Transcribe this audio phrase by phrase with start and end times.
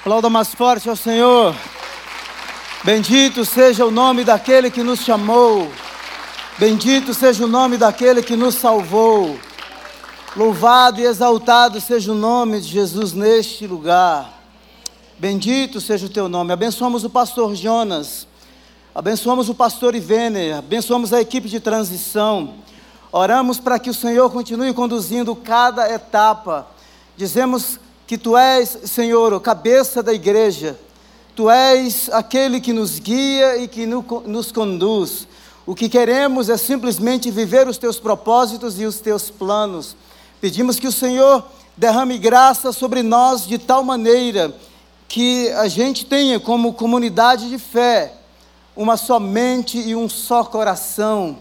[0.00, 1.54] Aplauda mais forte ao Senhor.
[2.82, 5.70] Bendito seja o nome daquele que nos chamou.
[6.58, 9.38] Bendito seja o nome daquele que nos salvou.
[10.34, 14.40] Louvado e exaltado seja o nome de Jesus neste lugar.
[15.18, 16.50] Bendito seja o teu nome.
[16.50, 18.26] Abençoamos o pastor Jonas.
[18.94, 20.52] Abençoamos o pastor Ivene.
[20.52, 22.54] Abençoamos a equipe de transição.
[23.12, 26.66] Oramos para que o Senhor continue conduzindo cada etapa.
[27.18, 27.78] Dizemos
[28.10, 30.76] que tu és, Senhor, o cabeça da igreja,
[31.36, 35.28] tu és aquele que nos guia e que nos conduz.
[35.64, 39.94] O que queremos é simplesmente viver os teus propósitos e os teus planos.
[40.40, 41.44] Pedimos que o Senhor
[41.76, 44.52] derrame graça sobre nós de tal maneira
[45.06, 48.14] que a gente tenha como comunidade de fé
[48.74, 51.38] uma só mente e um só coração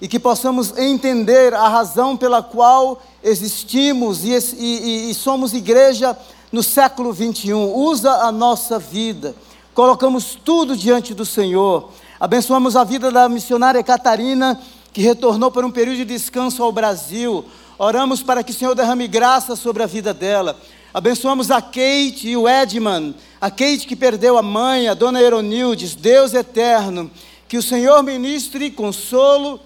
[0.00, 6.16] e que possamos entender a razão pela qual existimos e, e, e somos igreja
[6.50, 7.74] no século 21.
[7.74, 9.34] Usa a nossa vida,
[9.74, 11.90] colocamos tudo diante do Senhor.
[12.20, 14.60] Abençoamos a vida da missionária Catarina,
[14.92, 17.44] que retornou para um período de descanso ao Brasil.
[17.78, 20.56] Oramos para que o Senhor derrame graça sobre a vida dela.
[20.94, 25.94] Abençoamos a Kate e o Edman, a Kate que perdeu a mãe, a dona Eronildes,
[25.94, 27.10] Deus eterno.
[27.48, 29.58] Que o Senhor ministre consolo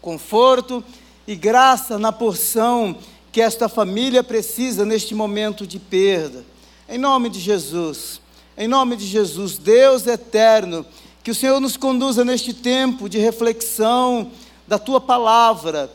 [0.00, 0.82] conforto
[1.26, 2.96] e graça na porção
[3.30, 6.44] que esta família precisa neste momento de perda.
[6.88, 8.20] Em nome de Jesus,
[8.56, 10.84] em nome de Jesus, Deus eterno,
[11.22, 14.30] que o Senhor nos conduza neste tempo de reflexão
[14.66, 15.90] da tua palavra,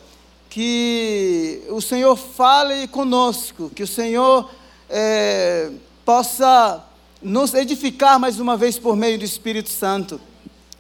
[0.50, 4.50] que o Senhor fale conosco, que o Senhor
[4.90, 5.70] é,
[6.04, 6.84] possa
[7.22, 10.20] nos edificar mais uma vez por meio do Espírito Santo.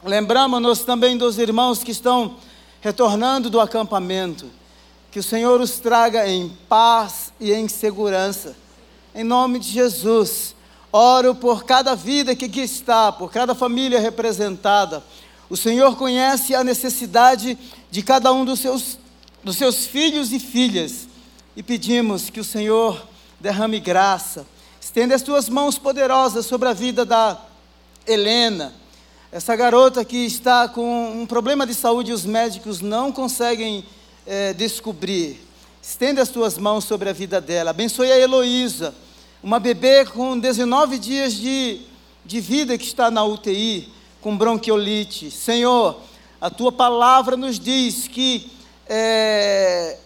[0.03, 2.37] Lembramos-nos também dos irmãos que estão
[2.87, 4.49] retornando do acampamento,
[5.11, 8.55] que o Senhor os traga em paz e em segurança.
[9.13, 10.55] Em nome de Jesus,
[10.89, 15.03] oro por cada vida que aqui está, por cada família representada.
[15.49, 17.57] O Senhor conhece a necessidade
[17.91, 18.97] de cada um dos seus,
[19.43, 21.09] dos seus filhos e filhas.
[21.57, 23.05] E pedimos que o Senhor
[23.37, 24.47] derrame graça.
[24.79, 27.37] Estenda as tuas mãos poderosas sobre a vida da
[28.05, 28.73] Helena
[29.31, 33.83] essa garota que está com um problema de saúde e os médicos não conseguem
[34.25, 35.45] é, descobrir.
[35.81, 37.71] Estende as tuas mãos sobre a vida dela.
[37.71, 38.95] Abençoe a Heloísa,
[39.43, 41.81] uma bebê com 19 dias de,
[42.25, 45.29] de vida que está na UTI, com bronquiolite.
[45.29, 45.99] Senhor,
[46.39, 48.49] a tua palavra nos diz que
[48.87, 49.97] é,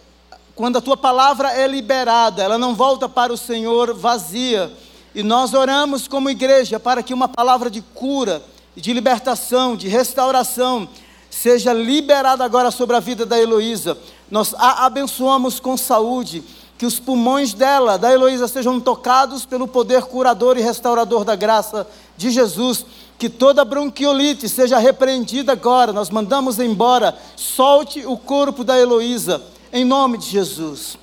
[0.56, 4.72] quando a tua palavra é liberada, ela não volta para o Senhor vazia.
[5.14, 8.42] E nós oramos como igreja para que uma palavra de cura,
[8.76, 10.88] de libertação, de restauração,
[11.30, 13.96] seja liberada agora sobre a vida da Heloísa.
[14.30, 16.42] Nós a abençoamos com saúde,
[16.78, 21.86] que os pulmões dela, da Heloísa, sejam tocados pelo poder curador e restaurador da graça
[22.16, 22.84] de Jesus.
[23.18, 25.92] Que toda bronquiolite seja repreendida agora.
[25.92, 27.16] Nós mandamos embora.
[27.36, 29.40] Solte o corpo da Heloísa,
[29.72, 30.98] em nome de Jesus.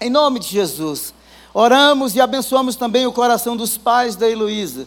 [0.00, 1.12] Em nome de Jesus.
[1.52, 4.86] Oramos e abençoamos também o coração dos pais da Heloísa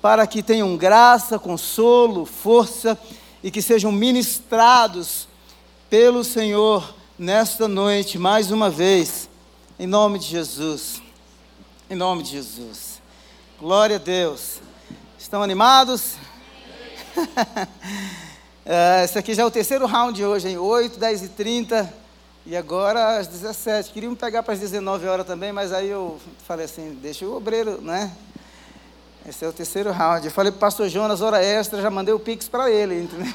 [0.00, 2.98] para que tenham graça, consolo, força
[3.42, 5.28] e que sejam ministrados
[5.88, 9.28] pelo Senhor nesta noite, mais uma vez,
[9.78, 11.02] em nome de Jesus.
[11.88, 13.00] Em nome de Jesus.
[13.58, 14.60] Glória a Deus.
[15.18, 16.14] Estão animados?
[18.64, 21.94] é, esse aqui já é o terceiro round hoje, em 8, 10 e 30.
[22.46, 23.92] E agora às 17.
[23.92, 27.82] Queriam pegar para as 19 horas também, mas aí eu falei assim: deixa o obreiro,
[27.82, 28.10] né?
[29.30, 30.26] Esse é o terceiro round.
[30.26, 33.32] Eu falei para o pastor Jonas, hora extra, já mandei o Pix para ele, entendeu?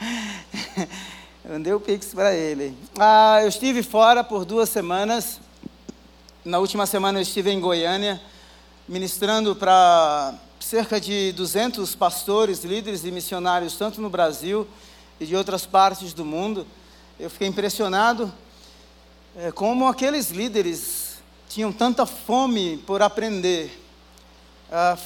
[1.44, 2.74] mandei o Pix para ele.
[2.98, 5.38] Ah, eu estive fora por duas semanas.
[6.42, 8.18] Na última semana eu estive em Goiânia,
[8.88, 14.66] ministrando para cerca de 200 pastores, líderes e missionários, tanto no Brasil
[15.20, 16.66] e de outras partes do mundo.
[17.20, 18.32] Eu fiquei impressionado
[19.36, 21.05] é, como aqueles líderes
[21.56, 23.82] tinham tanta fome por aprender,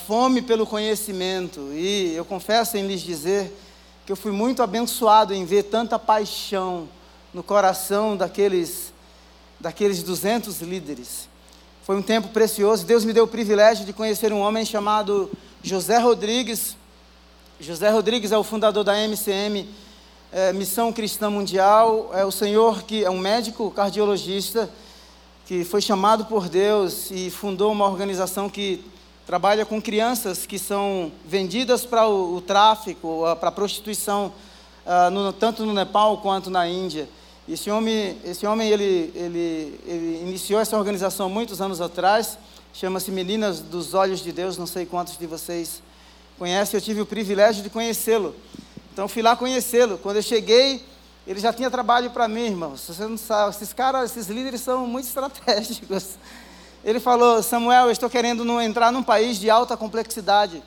[0.05, 3.57] fome pelo conhecimento, e eu confesso em lhes dizer
[4.05, 6.89] que eu fui muito abençoado em ver tanta paixão
[7.33, 8.93] no coração daqueles,
[9.61, 11.29] daqueles 200 líderes.
[11.85, 12.85] Foi um tempo precioso.
[12.85, 15.31] Deus me deu o privilégio de conhecer um homem chamado
[15.63, 16.77] José Rodrigues.
[17.61, 19.69] José Rodrigues é o fundador da MCM,
[20.33, 22.11] é, Missão Cristã Mundial.
[22.13, 24.69] É o senhor que é um médico cardiologista
[25.51, 28.85] que foi chamado por Deus e fundou uma organização que
[29.27, 34.33] trabalha com crianças que são vendidas para o, o tráfico, para a prostituição,
[34.87, 37.09] uh, no, tanto no Nepal quanto na Índia.
[37.49, 42.39] Esse homem, esse homem ele, ele, ele iniciou essa organização muitos anos atrás
[42.73, 45.83] chama-se Meninas dos Olhos de Deus, não sei quantos de vocês
[46.39, 48.37] conhecem, eu tive o privilégio de conhecê-lo.
[48.93, 49.99] Então fui lá conhecê-lo.
[49.99, 50.81] Quando eu cheguei,
[51.27, 52.77] ele já tinha trabalho para mim, irmão.
[52.77, 56.19] Você não sabe, esses caras, esses líderes são muito estratégicos.
[56.83, 60.63] Ele falou: Samuel, eu estou querendo entrar num país de alta complexidade.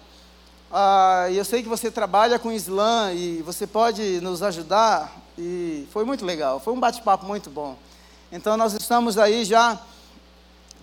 [0.72, 5.12] Ah, eu sei que você trabalha com Islã e você pode nos ajudar.
[5.38, 7.76] E foi muito legal, foi um bate-papo muito bom.
[8.32, 9.80] Então nós estamos aí já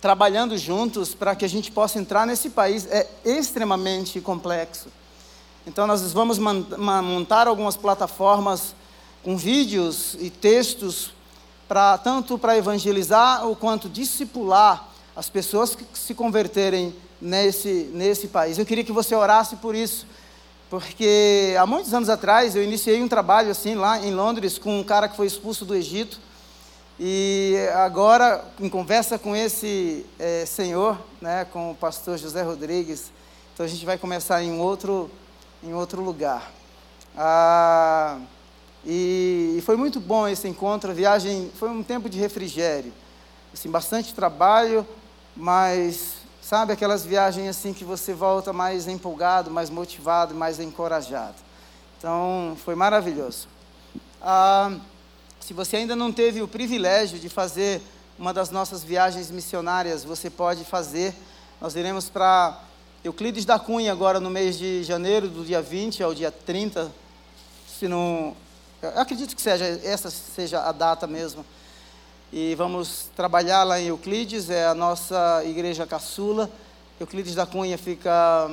[0.01, 2.87] trabalhando juntos para que a gente possa entrar nesse país.
[2.87, 4.89] É extremamente complexo.
[5.65, 8.75] Então nós vamos montar algumas plataformas
[9.23, 11.13] com vídeos e textos
[11.69, 18.59] para tanto para evangelizar ou quanto discipular as pessoas que se converterem nesse, nesse país.
[18.59, 20.07] Eu queria que você orasse por isso,
[20.69, 24.85] porque há muitos anos atrás eu iniciei um trabalho assim lá em Londres com um
[24.85, 26.19] cara que foi expulso do Egito.
[26.99, 33.11] E agora, em conversa com esse é, senhor, né, com o pastor José Rodrigues,
[33.55, 35.11] então a gente vai começar em outro,
[35.63, 36.53] em outro lugar.
[37.17, 38.19] Ah,
[38.87, 42.93] e, foi muito bom esse encontro, a viagem foi um tempo de refrigério.
[43.53, 44.87] Assim, bastante trabalho,
[45.37, 51.37] mas Sabe aquelas viagens assim que você volta mais empolgado, mais motivado, mais encorajado.
[51.97, 53.47] Então, foi maravilhoso.
[54.21, 54.73] Ah,
[55.39, 57.81] se você ainda não teve o privilégio de fazer
[58.19, 61.15] uma das nossas viagens missionárias, você pode fazer.
[61.61, 62.59] Nós iremos para
[63.05, 66.91] Euclides da Cunha agora no mês de janeiro, do dia 20 ao dia 30.
[67.79, 68.35] Se não.
[68.83, 71.45] Eu acredito que seja, essa seja a data mesmo
[72.33, 76.51] e vamos trabalhar lá em Euclides, é a nossa igreja caçula.
[76.99, 78.51] Euclides da Cunha fica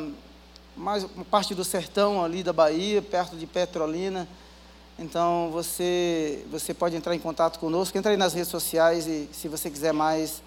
[0.76, 4.28] mais uma parte do sertão ali da Bahia, perto de Petrolina.
[5.00, 9.48] Então você você pode entrar em contato conosco, entra aí nas redes sociais e se
[9.48, 10.44] você quiser mais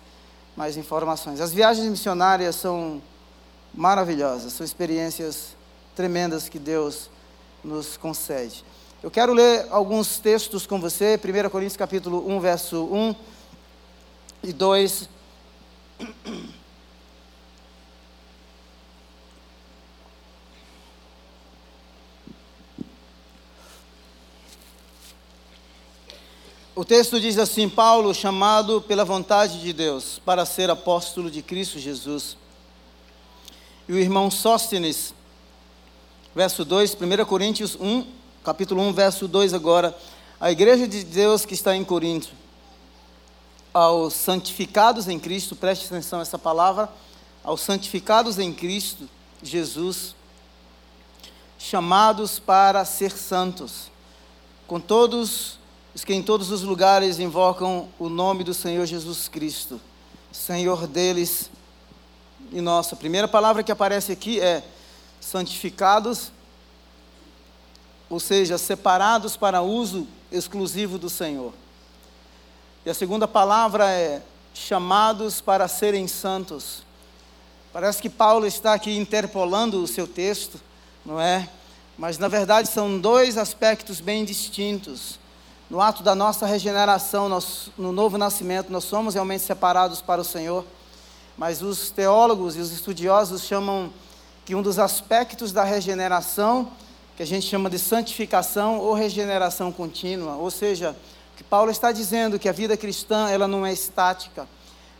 [0.54, 1.40] mais informações.
[1.40, 3.00] As viagens missionárias são
[3.72, 5.56] maravilhosas, são experiências
[5.96, 7.08] tremendas que Deus
[7.64, 8.62] nos concede.
[9.02, 13.14] Eu quero ler alguns textos com você, 1 Coríntios capítulo 1, verso 1
[14.44, 15.08] e 2.
[26.76, 31.78] O texto diz assim: Paulo, chamado pela vontade de Deus para ser apóstolo de Cristo
[31.78, 32.36] Jesus.
[33.88, 35.14] E o irmão Sóstenes,
[36.34, 39.96] verso 2, 1 Coríntios 1, capítulo 1, verso 2 agora.
[40.40, 42.30] A igreja de Deus que está em Corinto,
[43.72, 46.88] aos santificados em Cristo, preste atenção a essa palavra,
[47.44, 49.08] aos santificados em Cristo
[49.42, 50.14] Jesus,
[51.58, 53.90] chamados para ser santos,
[54.66, 55.58] com todos
[55.94, 59.78] os que em todos os lugares invocam o nome do Senhor Jesus Cristo,
[60.32, 61.50] Senhor deles
[62.50, 62.94] e nossa.
[62.94, 64.62] A primeira palavra que aparece aqui é
[65.20, 66.32] santificados
[68.10, 71.54] ou seja, separados para uso exclusivo do Senhor.
[72.84, 74.20] E a segunda palavra é
[74.52, 76.82] chamados para serem santos.
[77.72, 80.60] Parece que Paulo está aqui interpolando o seu texto,
[81.06, 81.48] não é?
[81.96, 85.20] Mas na verdade são dois aspectos bem distintos.
[85.68, 90.24] No ato da nossa regeneração, nós, no novo nascimento, nós somos realmente separados para o
[90.24, 90.64] Senhor.
[91.38, 93.92] Mas os teólogos e os estudiosos chamam
[94.44, 96.72] que um dos aspectos da regeneração
[97.20, 100.96] que a gente chama de santificação ou regeneração contínua, ou seja,
[101.36, 104.48] que Paulo está dizendo que a vida cristã ela não é estática.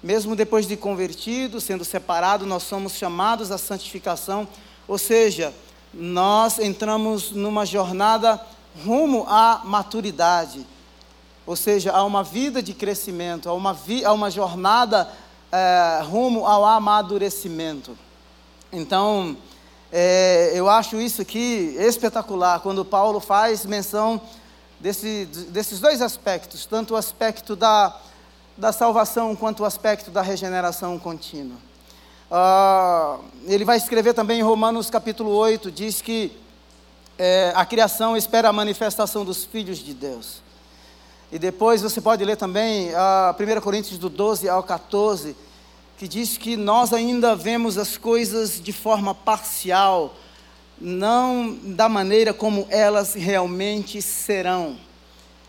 [0.03, 4.47] Mesmo depois de convertido, sendo separado, nós somos chamados à santificação,
[4.87, 5.55] ou seja,
[5.95, 8.39] nós entramos numa jornada
[8.85, 10.67] rumo à maturidade,
[11.47, 15.11] ou seja, a uma vida de crescimento, a uma, vi, a uma jornada
[15.51, 17.97] é, rumo ao amadurecimento.
[18.71, 19.39] Então,
[19.93, 24.21] é, eu acho isso aqui espetacular, quando Paulo faz menção
[24.79, 27.97] desse, desses dois aspectos, tanto o aspecto da,
[28.57, 31.57] da salvação quanto o aspecto da regeneração contínua.
[32.31, 36.39] Ah, ele vai escrever também em Romanos capítulo 8, diz que
[37.19, 40.41] é, a criação espera a manifestação dos filhos de Deus.
[41.33, 45.37] E depois você pode ler também ah, 1 Coríntios do 12 ao 14,
[46.01, 50.17] que diz que nós ainda vemos as coisas de forma parcial,
[50.81, 54.79] não da maneira como elas realmente serão.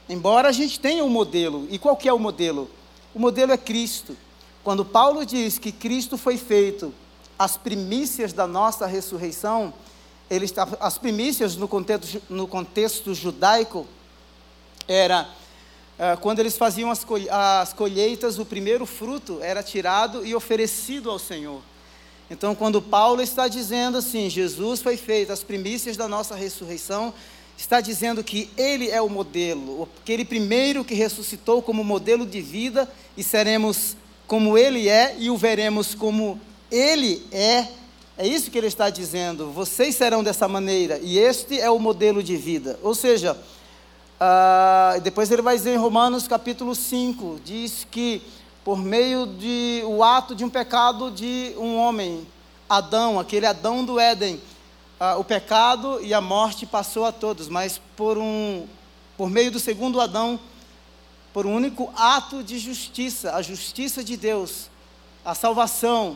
[0.10, 2.70] Embora a gente tenha um modelo, e qual é o modelo?
[3.15, 4.17] O modelo é Cristo.
[4.62, 6.93] Quando Paulo diz que Cristo foi feito
[7.39, 9.74] as primícias da nossa ressurreição,
[10.29, 13.88] ele está, as primícias no contexto, no contexto judaico
[14.86, 15.29] era
[16.20, 21.62] quando eles faziam as, as colheitas, o primeiro fruto era tirado e oferecido ao Senhor.
[22.29, 27.13] Então, quando Paulo está dizendo assim, Jesus foi feito as primícias da nossa ressurreição,
[27.58, 32.89] está dizendo que ele é o modelo, aquele primeiro que ressuscitou como modelo de vida
[33.15, 36.39] e seremos como ele é e o veremos como
[36.72, 37.67] ele é.
[38.17, 39.51] É isso que ele está dizendo.
[39.51, 42.79] Vocês serão dessa maneira e este é o modelo de vida.
[42.81, 43.38] Ou seja,
[44.22, 48.22] Uh, depois ele vai dizer em Romanos capítulo 5, diz que
[48.63, 52.28] por meio de o ato de um pecado de um homem,
[52.70, 54.36] Adão, aquele Adão do Éden,
[55.00, 58.68] uh, o pecado e a morte passou a todos, mas por um
[59.18, 60.40] por meio do segundo Adão,
[61.34, 64.70] por um único ato de justiça, a justiça de Deus,
[65.25, 66.16] a salvação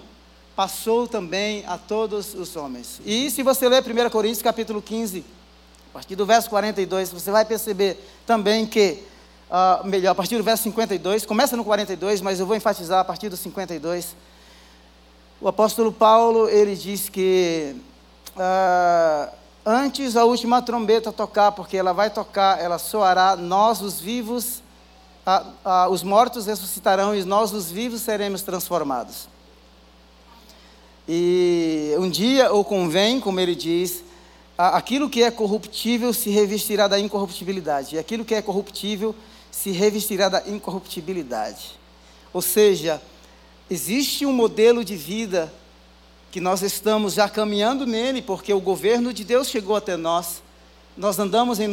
[0.56, 3.02] passou também a todos os homens.
[3.04, 5.45] E se você ler 1 Coríntios capítulo 15, a
[5.96, 7.98] partir do verso 42, você vai perceber
[8.28, 9.02] também que,
[9.50, 13.04] uh, melhor, a partir do verso 52, começa no 42, mas eu vou enfatizar a
[13.06, 14.14] partir do 52.
[15.40, 17.78] O apóstolo Paulo, ele diz que
[18.36, 19.34] uh,
[19.66, 24.62] antes a última trombeta tocar, porque ela vai tocar, ela soará, nós os vivos,
[25.26, 29.30] uh, os mortos ressuscitarão e nós os vivos seremos transformados.
[31.08, 34.04] E um dia ou convém, como ele diz,
[34.58, 39.16] aquilo que é corruptível se revestirá da incorruptibilidade, e aquilo que é corruptível
[39.52, 41.80] se revestirá da incorruptibilidade.
[42.34, 43.02] Ou seja,
[43.70, 45.52] existe um modelo de vida
[46.32, 50.44] que nós estamos já caminhando nele, porque o governo de Deus chegou até nós.
[50.98, 51.68] Nós andamos em,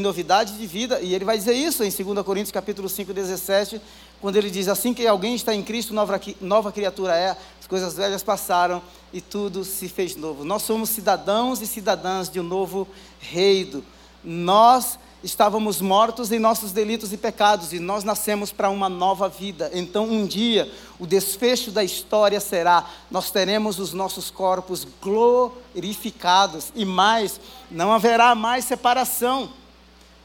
[0.00, 3.80] novidade de vida, e ele vai dizer isso em 2 Coríntios capítulo 5, 17,
[4.20, 7.94] quando ele diz, assim que alguém está em Cristo, nova, nova criatura é, as coisas
[7.94, 8.82] velhas passaram
[9.12, 10.44] e tudo se fez novo.
[10.44, 12.88] Nós somos cidadãos e cidadãs de um novo
[13.20, 13.84] reino.
[14.24, 19.70] Nós estávamos mortos em nossos delitos e pecados e nós nascemos para uma nova vida.
[19.72, 26.84] Então, um dia, o desfecho da história será: nós teremos os nossos corpos glorificados e
[26.84, 29.50] mais, não haverá mais separação.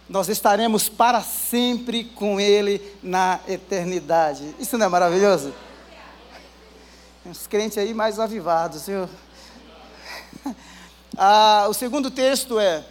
[0.09, 4.53] Nós estaremos para sempre com Ele na eternidade.
[4.59, 5.53] Isso não é maravilhoso?
[7.25, 9.09] Os crentes aí mais avivados, viu?
[11.15, 12.83] Ah, o segundo texto é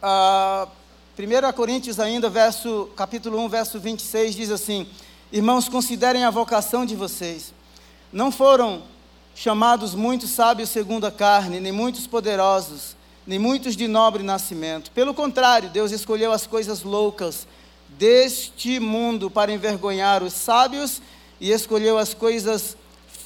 [0.00, 0.68] ah,
[1.18, 4.88] 1 Coríntios ainda, verso, capítulo 1, verso 26, diz assim,
[5.32, 7.52] Irmãos, considerem a vocação de vocês.
[8.12, 8.82] Não foram
[9.34, 12.96] chamados muitos sábios segundo a carne, nem muitos poderosos,
[13.28, 14.90] nem muitos de nobre nascimento.
[14.90, 17.46] Pelo contrário, Deus escolheu as coisas loucas
[17.90, 21.02] deste mundo para envergonhar os sábios
[21.38, 22.74] e escolheu as coisas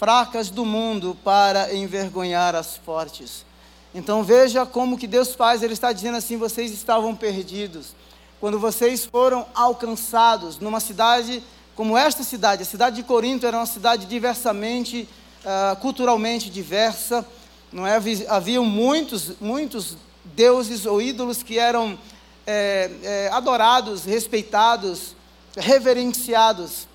[0.01, 3.47] fracas do mundo para envergonhar as fortes.
[3.95, 7.95] Então veja como que Deus faz, Ele está dizendo assim: vocês estavam perdidos.
[8.41, 11.41] Quando vocês foram alcançados numa cidade
[11.77, 15.09] como esta cidade, a cidade de Corinto era uma cidade diversamente,
[15.45, 17.25] uh, culturalmente diversa,
[17.73, 17.99] não é?
[18.29, 21.99] Haviam muitos, muitos deuses ou ídolos que eram
[22.47, 25.15] é, é, adorados, respeitados,
[25.57, 26.87] reverenciados.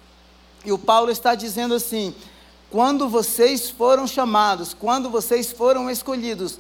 [0.66, 2.14] E o Paulo está dizendo assim:
[2.70, 6.60] quando vocês foram chamados, quando vocês foram escolhidos,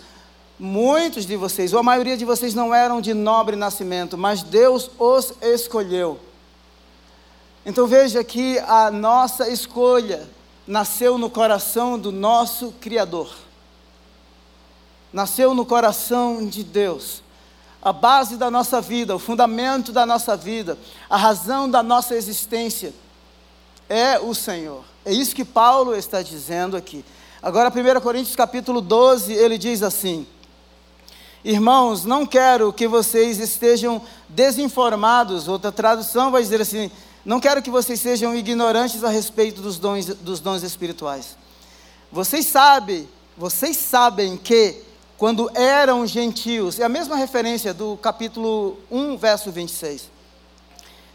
[0.59, 4.89] muitos de vocês, ou a maioria de vocês não eram de nobre nascimento, mas Deus
[4.97, 6.19] os escolheu.
[7.65, 10.27] Então veja que a nossa escolha
[10.65, 13.29] nasceu no coração do nosso Criador,
[15.11, 17.23] nasceu no coração de Deus.
[17.81, 20.77] A base da nossa vida, o fundamento da nossa vida,
[21.09, 22.93] a razão da nossa existência
[23.87, 24.83] é o Senhor.
[25.05, 27.05] É isso que Paulo está dizendo aqui.
[27.41, 30.27] Agora, 1 Coríntios capítulo 12, ele diz assim:
[31.45, 35.47] Irmãos, não quero que vocês estejam desinformados.
[35.47, 36.91] Outra tradução vai dizer assim:
[37.23, 41.37] Não quero que vocês sejam ignorantes a respeito dos dons, dos dons espirituais.
[42.11, 44.86] Vocês sabem, vocês sabem que
[45.17, 50.11] quando eram gentios, é a mesma referência do capítulo 1, verso 26.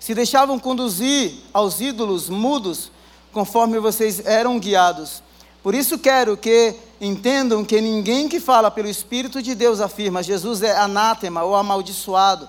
[0.01, 2.91] Se deixavam conduzir aos ídolos mudos,
[3.33, 5.23] conforme vocês eram guiados.
[5.63, 10.63] Por isso quero que entendam que ninguém que fala pelo Espírito de Deus afirma Jesus
[10.63, 12.49] é anátema ou amaldiçoado.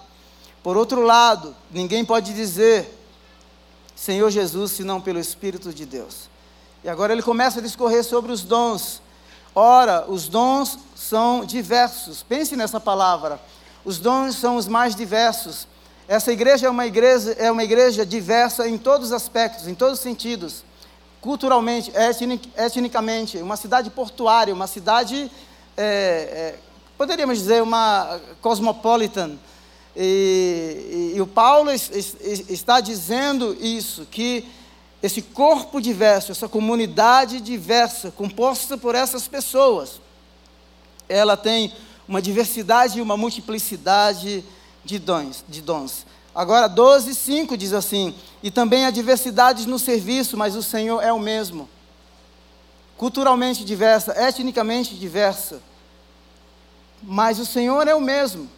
[0.64, 3.00] Por outro lado, ninguém pode dizer
[3.96, 6.28] Senhor Jesus senão pelo Espírito de Deus.
[6.84, 9.02] E agora ele começa a discorrer sobre os dons.
[9.56, 12.24] Ora, os dons são diversos.
[12.24, 13.40] Pense nessa palavra.
[13.86, 15.68] Os dons são os mais diversos.
[16.08, 20.00] Essa igreja é uma igreja, é uma igreja diversa em todos os aspectos, em todos
[20.00, 20.64] os sentidos
[21.24, 25.32] culturalmente, etnic, etnicamente, uma cidade portuária, uma cidade,
[25.78, 26.56] é, é,
[26.98, 29.38] poderíamos dizer, uma cosmopolitan.
[29.96, 34.46] E, e, e o Paulo está dizendo isso, que
[35.02, 40.02] esse corpo diverso, essa comunidade diversa, composta por essas pessoas,
[41.08, 41.74] ela tem
[42.08, 44.44] uma diversidade e uma multiplicidade
[44.84, 45.44] de dons.
[45.48, 46.06] De dons.
[46.36, 51.14] Agora, 12, 5 diz assim: E também há diversidade no serviço, mas o Senhor é
[51.14, 51.70] o mesmo.
[52.98, 55.62] Culturalmente diversa, etnicamente diversa,
[57.02, 58.50] mas o Senhor é o mesmo.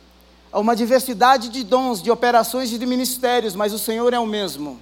[0.52, 4.25] Há uma diversidade de dons, de operações e de ministérios, mas o Senhor é o
[4.25, 4.80] mesmo.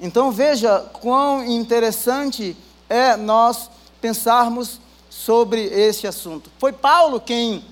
[0.00, 2.56] Então veja quão interessante
[2.88, 6.50] é nós pensarmos sobre esse assunto.
[6.58, 7.64] Foi Paulo quem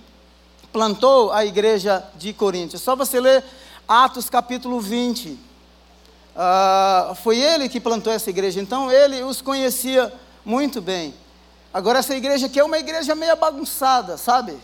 [0.73, 2.77] plantou a igreja de Corinto.
[2.77, 3.45] É só você ler
[3.87, 5.29] Atos capítulo 20.
[5.29, 5.39] Uh,
[6.37, 10.13] ah, foi ele que plantou essa igreja, então ele os conhecia
[10.45, 11.15] muito bem.
[11.73, 14.59] Agora, essa igreja aqui é uma igreja meio bagunçada, sabe?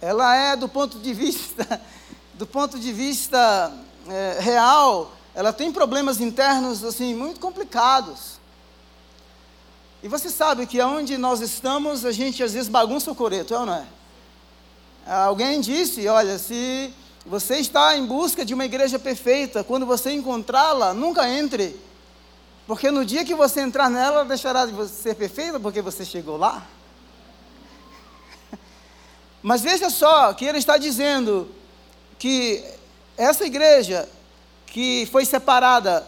[0.00, 1.80] Ela é, do ponto de vista,
[2.34, 3.72] do ponto de vista
[4.08, 8.39] é, real, ela tem problemas internos assim muito complicados.
[10.02, 13.58] E você sabe que aonde nós estamos, a gente às vezes bagunça o coreto, é
[13.58, 13.86] ou não é?
[15.06, 16.92] Alguém disse, olha, se
[17.26, 21.78] você está em busca de uma igreja perfeita, quando você encontrá-la, nunca entre.
[22.66, 26.66] Porque no dia que você entrar nela, deixará de ser perfeita porque você chegou lá.
[29.42, 31.50] Mas veja só que ele está dizendo
[32.18, 32.64] que
[33.18, 34.08] essa igreja
[34.66, 36.06] que foi separada,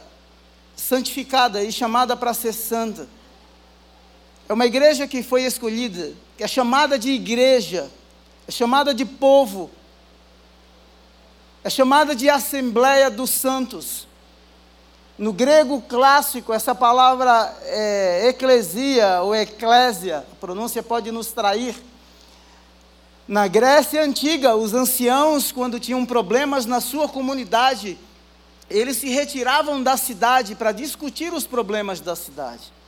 [0.77, 3.07] santificada e chamada para ser santa,
[4.53, 7.91] é uma igreja que foi escolhida, que é chamada de igreja,
[8.47, 9.71] é chamada de povo,
[11.65, 14.07] é chamada de Assembleia dos Santos.
[15.17, 21.75] No grego clássico, essa palavra é eclesia ou eclésia, a pronúncia pode nos trair.
[23.27, 27.99] Na Grécia antiga, os anciãos, quando tinham problemas na sua comunidade,
[28.69, 32.82] eles se retiravam da cidade para discutir os problemas da cidade.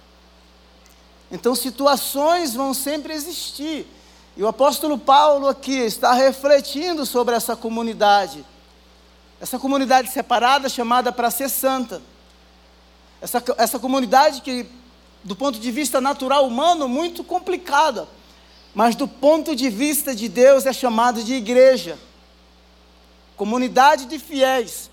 [1.31, 3.87] Então, situações vão sempre existir.
[4.37, 8.45] E o apóstolo Paulo aqui está refletindo sobre essa comunidade.
[9.41, 12.03] Essa comunidade separada, chamada para ser santa.
[13.21, 14.67] Essa, essa comunidade que,
[15.23, 18.09] do ponto de vista natural humano, muito complicada.
[18.75, 21.99] Mas do ponto de vista de Deus, é chamada de igreja.
[23.37, 24.91] Comunidade de fiéis.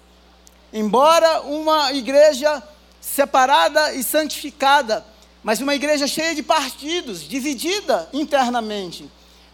[0.72, 2.62] Embora uma igreja
[3.02, 5.06] separada e santificada,
[5.44, 9.10] mas uma igreja cheia de partidos, dividida internamente.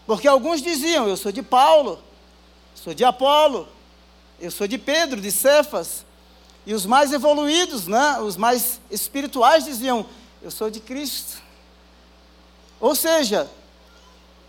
[0.06, 1.98] Porque alguns diziam: Eu sou de Paulo,
[2.74, 3.66] sou de Apolo,
[4.40, 6.04] eu sou de Pedro, de Cefas.
[6.66, 10.04] E os mais evoluídos, né, os mais espirituais diziam:
[10.42, 11.42] Eu sou de Cristo.
[12.80, 13.50] Ou seja,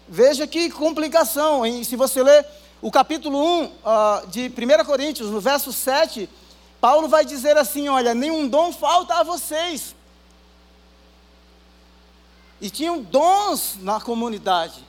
[0.08, 1.63] veja que complicação.
[1.84, 2.45] Se você ler
[2.82, 6.30] o capítulo 1 uh, ah, de 1 Coríntios, no verso 7,
[6.82, 9.95] Paulo vai dizer assim: Olha, nenhum dom falta a vocês
[12.62, 14.84] e tinham dons na comunidade.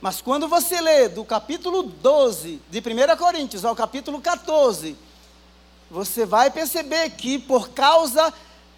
[0.00, 4.96] Mas quando você lê do capítulo 12 de 1 Coríntios ao capítulo 14,
[5.90, 8.32] você vai perceber que por causa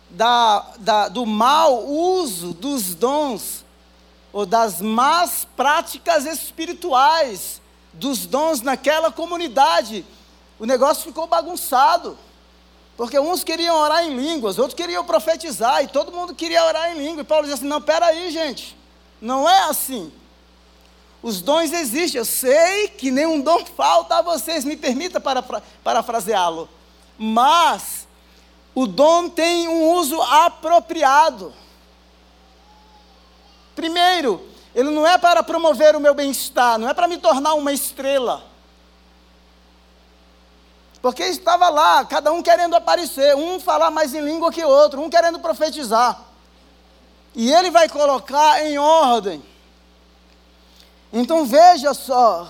[0.09, 3.65] da, da, do mau uso dos dons,
[4.33, 7.61] ou das más práticas espirituais
[7.93, 10.05] dos dons naquela comunidade,
[10.59, 12.17] o negócio ficou bagunçado.
[12.97, 16.99] Porque uns queriam orar em línguas, outros queriam profetizar, e todo mundo queria orar em
[16.99, 17.21] língua.
[17.21, 18.77] E Paulo disse assim: não, peraí, gente,
[19.21, 20.11] não é assim.
[21.23, 25.43] Os dons existem, eu sei que nenhum dom falta a vocês, me permita para,
[25.83, 26.69] parafraseá-lo.
[27.19, 28.07] Mas
[28.75, 31.53] o dom tem um uso apropriado.
[33.75, 37.73] Primeiro, ele não é para promover o meu bem-estar, não é para me tornar uma
[37.73, 38.45] estrela.
[41.07, 45.09] Porque estava lá, cada um querendo aparecer, um falar mais em língua que outro, um
[45.09, 46.21] querendo profetizar.
[47.33, 49.41] E ele vai colocar em ordem.
[51.13, 52.49] Então veja só,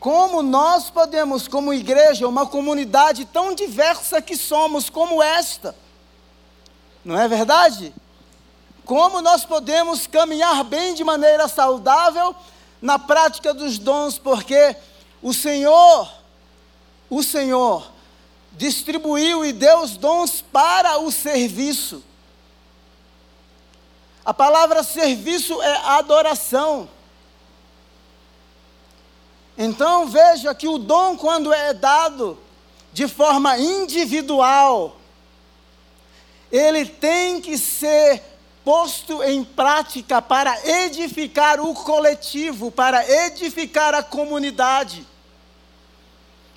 [0.00, 5.76] como nós podemos, como igreja, uma comunidade tão diversa que somos como esta,
[7.04, 7.94] não é verdade?
[8.86, 12.34] Como nós podemos caminhar bem de maneira saudável
[12.80, 14.74] na prática dos dons, porque
[15.20, 16.23] o Senhor
[17.08, 17.92] o Senhor
[18.52, 22.02] distribuiu e deu os dons para o serviço.
[24.24, 26.88] A palavra serviço é adoração.
[29.56, 32.38] Então veja que o dom, quando é dado
[32.92, 34.96] de forma individual,
[36.50, 38.22] ele tem que ser
[38.64, 45.06] posto em prática para edificar o coletivo, para edificar a comunidade.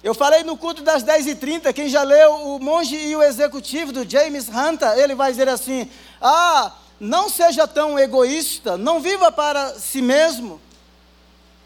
[0.04, 4.10] Eu falei no culto das 10h30, quem já leu o Monge e o Executivo do
[4.10, 5.90] James Hunter, ele vai dizer assim:
[6.22, 10.62] Ah, não seja tão egoísta, não viva para si mesmo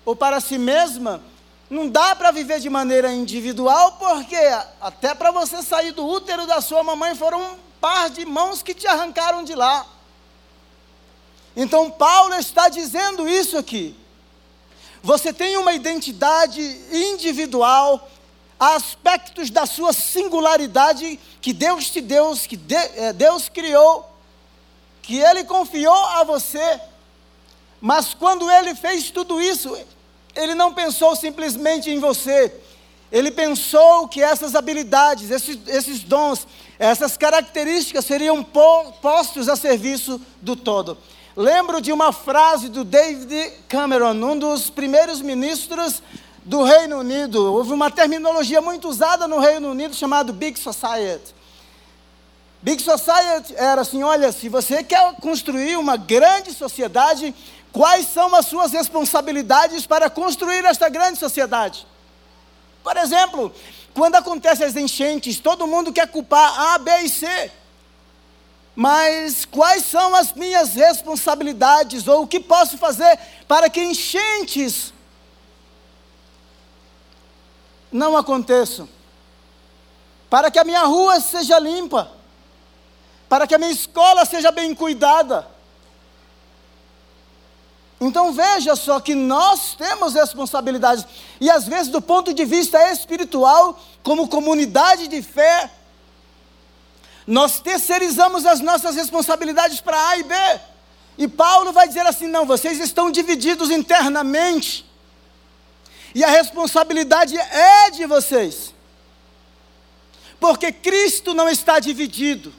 [0.05, 1.21] ou para si mesma.
[1.69, 4.35] Não dá para viver de maneira individual, porque
[4.81, 8.73] até para você sair do útero da sua mamãe foram um par de mãos que
[8.73, 9.85] te arrancaram de lá.
[11.55, 13.95] Então Paulo está dizendo isso aqui.
[15.03, 18.07] Você tem uma identidade individual,
[18.61, 22.59] aspectos da sua singularidade que Deus te deu, que
[22.95, 24.07] é, Deus criou,
[25.01, 26.79] que Ele confiou a você.
[27.81, 29.75] Mas quando Ele fez tudo isso,
[30.35, 32.53] Ele não pensou simplesmente em você.
[33.11, 36.45] Ele pensou que essas habilidades, esses, esses dons,
[36.77, 40.99] essas características seriam postos a serviço do todo.
[41.35, 46.03] Lembro de uma frase do David Cameron, um dos primeiros ministros
[46.43, 47.53] do Reino Unido.
[47.53, 51.35] Houve uma terminologia muito usada no Reino Unido chamado Big Society.
[52.61, 57.33] Big Society era assim: olha, se você quer construir uma grande sociedade,
[57.71, 61.87] quais são as suas responsabilidades para construir esta grande sociedade?
[62.83, 63.53] Por exemplo,
[63.93, 67.51] quando acontecem as enchentes, todo mundo quer culpar A, B e C.
[68.73, 74.93] Mas quais são as minhas responsabilidades ou o que posso fazer para que enchentes
[77.91, 78.87] não aconteçam,
[80.29, 82.11] para que a minha rua seja limpa,
[83.27, 85.47] para que a minha escola seja bem cuidada.
[87.99, 91.05] Então veja só que nós temos responsabilidades,
[91.39, 95.69] e às vezes, do ponto de vista espiritual, como comunidade de fé,
[97.27, 100.35] nós terceirizamos as nossas responsabilidades para A e B.
[101.17, 104.85] E Paulo vai dizer assim: não, vocês estão divididos internamente.
[106.13, 108.73] E a responsabilidade é de vocês.
[110.39, 112.53] Porque Cristo não está dividido.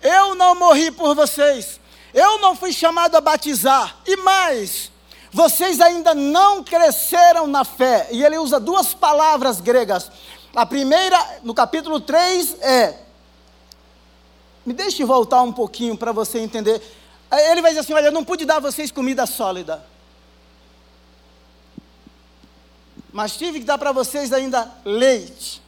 [0.00, 1.80] Eu não morri por vocês.
[2.12, 3.96] Eu não fui chamado a batizar.
[4.06, 4.90] E mais,
[5.32, 8.08] vocês ainda não cresceram na fé.
[8.12, 10.10] E ele usa duas palavras gregas.
[10.54, 12.98] A primeira, no capítulo 3, é.
[14.64, 16.80] Me deixe voltar um pouquinho para você entender.
[17.50, 19.84] Ele vai dizer assim: Olha, eu não pude dar a vocês comida sólida.
[23.14, 25.62] Mas tive que dar para vocês ainda leite.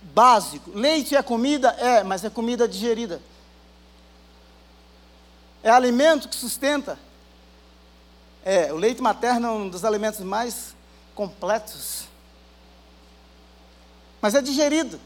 [0.00, 0.70] Básico.
[0.70, 1.68] Leite é comida?
[1.72, 3.20] É, mas é comida digerida.
[5.62, 6.98] É alimento que sustenta.
[8.42, 10.74] É, o leite materno é um dos alimentos mais
[11.14, 12.04] completos.
[14.22, 14.98] Mas é digerido.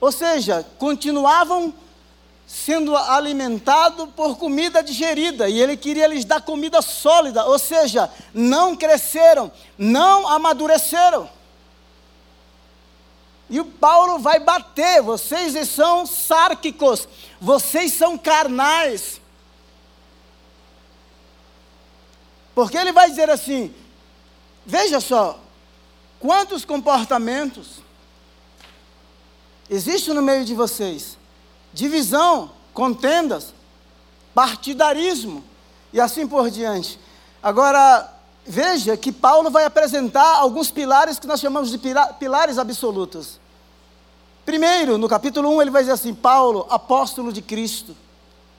[0.00, 1.74] Ou seja, continuavam
[2.48, 8.74] sendo alimentado por comida digerida, e ele queria lhes dar comida sólida, ou seja, não
[8.74, 11.28] cresceram, não amadureceram.
[13.50, 17.06] E o Paulo vai bater, vocês são sárquicos,
[17.38, 19.20] vocês são carnais.
[22.54, 23.74] Porque ele vai dizer assim:
[24.64, 25.38] veja só,
[26.18, 27.82] quantos comportamentos
[29.68, 31.17] existem no meio de vocês
[31.72, 33.54] divisão, contendas,
[34.34, 35.44] partidarismo
[35.92, 36.98] e assim por diante.
[37.42, 38.12] Agora,
[38.46, 41.78] veja que Paulo vai apresentar alguns pilares que nós chamamos de
[42.18, 43.40] pilares absolutos.
[44.44, 47.96] Primeiro, no capítulo 1, ele vai dizer assim: Paulo, apóstolo de Cristo,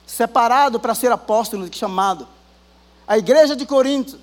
[0.06, 2.28] separado para ser apóstolo, chamado.
[3.08, 4.20] A igreja de Corinto,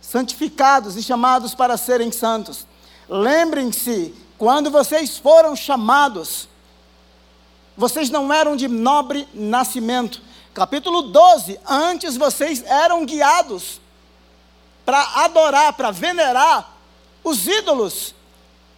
[0.00, 2.66] santificados e chamados para serem santos.
[3.08, 6.48] Lembrem-se, quando vocês foram chamados,
[7.76, 10.20] vocês não eram de nobre nascimento.
[10.52, 13.80] Capítulo 12: Antes vocês eram guiados
[14.84, 16.72] para adorar, para venerar
[17.22, 18.14] os ídolos.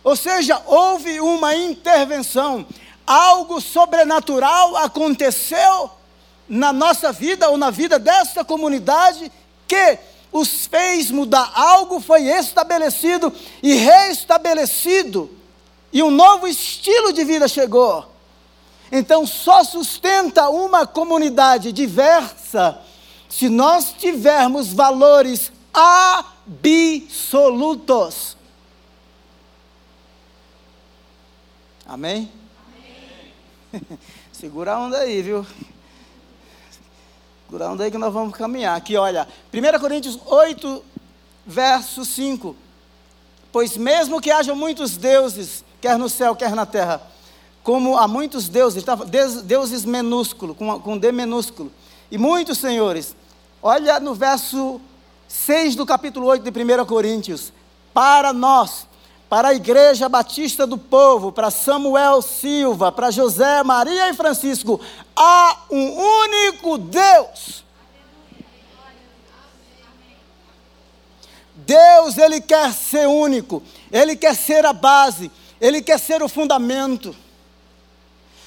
[0.05, 2.67] Ou seja, houve uma intervenção,
[3.07, 5.91] algo sobrenatural aconteceu
[6.49, 9.33] na nossa vida ou na vida desta comunidade
[9.67, 9.99] que
[10.31, 11.51] os fez mudar.
[11.55, 15.31] Algo foi estabelecido e restabelecido,
[15.93, 18.12] e um novo estilo de vida chegou.
[18.95, 22.79] Então, só sustenta uma comunidade diversa
[23.27, 25.51] se nós tivermos valores
[26.93, 28.37] absolutos.
[31.87, 32.31] Amém?
[33.73, 33.99] Amém.
[34.31, 35.47] Segura a onda aí, viu?
[37.47, 38.77] Segura a onda aí que nós vamos caminhar.
[38.77, 40.85] Aqui, olha, 1 Coríntios 8,
[41.47, 42.55] verso 5.
[43.51, 47.01] Pois mesmo que hajam muitos deuses, quer no céu, quer na terra,
[47.63, 48.85] como há muitos deuses,
[49.45, 51.71] deuses minúsculos, com, com D minúsculo.
[52.11, 53.15] E muitos senhores,
[53.63, 54.81] olha no verso
[55.29, 57.53] 6 do capítulo 8 de 1 Coríntios.
[57.95, 58.87] Para nós,
[59.29, 64.81] para a Igreja Batista do Povo, para Samuel Silva, para José, Maria e Francisco,
[65.17, 67.65] há um único Deus.
[71.55, 77.15] Deus, Ele quer ser único, Ele quer ser a base, Ele quer ser o fundamento.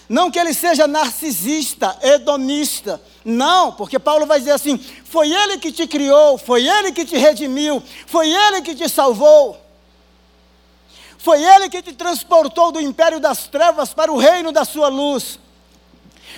[0.08, 3.02] Não que ele seja narcisista, hedonista.
[3.24, 7.18] Não, porque Paulo vai dizer assim: foi ele que te criou, foi ele que te
[7.18, 9.66] redimiu, foi ele que te salvou.
[11.26, 15.40] Foi Ele que te transportou do império das trevas para o reino da Sua luz.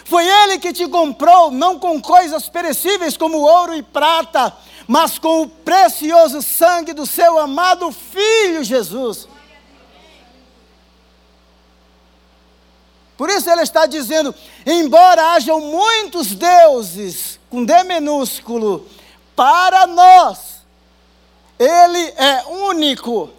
[0.05, 4.55] Foi Ele que te comprou, não com coisas perecíveis como ouro e prata,
[4.87, 9.27] mas com o precioso sangue do Seu amado Filho Jesus.
[13.17, 14.33] Por isso ele está dizendo:
[14.65, 18.87] embora hajam muitos deuses, com D minúsculo,
[19.35, 20.61] para nós,
[21.57, 23.31] Ele é único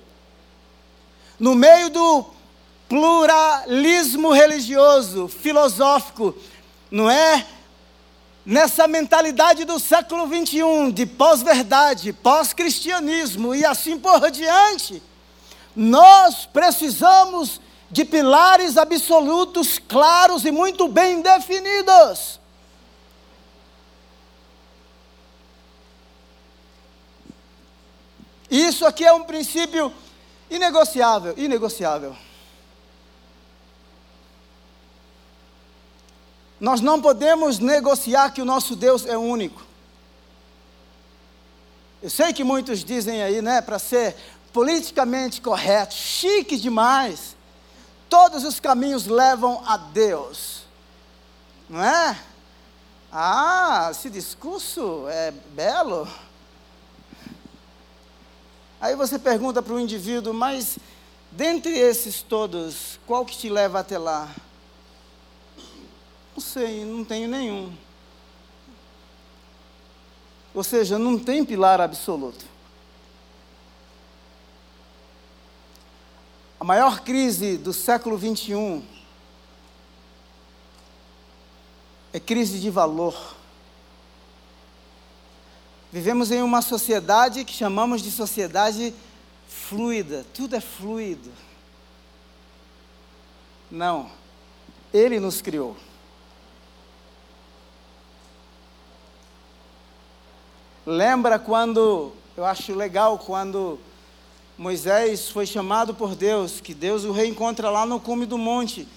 [1.39, 2.27] no meio do
[2.89, 6.35] pluralismo religioso, filosófico,
[6.91, 7.47] não é?
[8.45, 15.03] Nessa mentalidade do século 21, de pós-verdade, pós-cristianismo e assim por diante,
[15.77, 17.61] nós precisamos
[17.91, 22.39] de pilares absolutos, claros e muito bem definidos.
[28.51, 29.93] Isso aqui é um princípio
[30.51, 32.17] Inegociável, inegociável.
[36.59, 39.65] Nós não podemos negociar que o nosso Deus é único.
[42.03, 44.17] Eu sei que muitos dizem aí, né, para ser
[44.53, 47.37] politicamente correto, chique demais.
[48.09, 50.65] Todos os caminhos levam a Deus.
[51.69, 52.19] Não é?
[53.13, 56.09] Ah, esse discurso é belo.
[58.81, 60.79] Aí você pergunta para o indivíduo, mas
[61.31, 64.29] dentre esses todos, qual que te leva até lá?
[66.35, 67.73] Não sei, não tenho nenhum.
[70.55, 72.45] Ou seja, não tem pilar absoluto.
[76.61, 78.85] A maior crise do século 21
[82.13, 83.37] é crise de valor.
[85.93, 88.93] Vivemos em uma sociedade que chamamos de sociedade
[89.47, 91.31] fluida, tudo é fluido.
[93.71, 94.11] Não,
[94.93, 95.77] Ele nos criou.
[100.85, 103.79] Lembra quando, eu acho legal quando
[104.59, 108.89] Moisés foi chamado por Deus, que Deus o reencontra lá no cume do monte.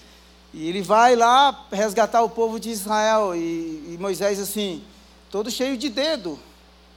[0.52, 3.34] E ele vai lá resgatar o povo de Israel.
[3.36, 4.82] E, e Moisés, assim,
[5.30, 6.36] todo cheio de dedo,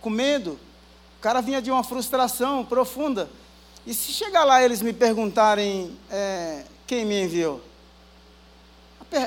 [0.02, 0.60] com medo.
[1.20, 3.30] O cara vinha de uma frustração profunda.
[3.86, 7.62] E se chegar lá eles me perguntarem é, quem me enviou?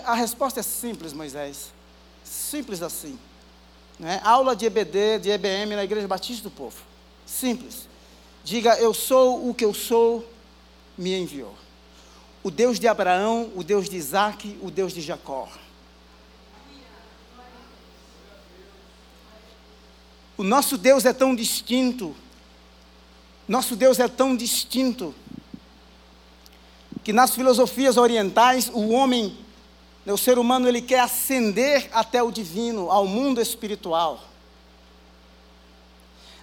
[0.04, 1.72] A, a, resposta é simples, Moisés.
[2.24, 3.16] Simples assim.
[4.00, 4.20] Né?
[4.24, 6.76] Aula de EBD, de EBM na Igreja Batista do Povo.
[7.24, 7.86] Simples.
[8.48, 10.26] Diga, eu sou o que eu sou,
[10.96, 11.54] me enviou.
[12.42, 15.50] O Deus de Abraão, o Deus de Isaac, o Deus de Jacó.
[20.38, 22.16] O nosso Deus é tão distinto,
[23.46, 25.14] nosso Deus é tão distinto,
[27.04, 29.36] que nas filosofias orientais, o homem,
[30.06, 34.27] o ser humano, ele quer ascender até o divino, ao mundo espiritual.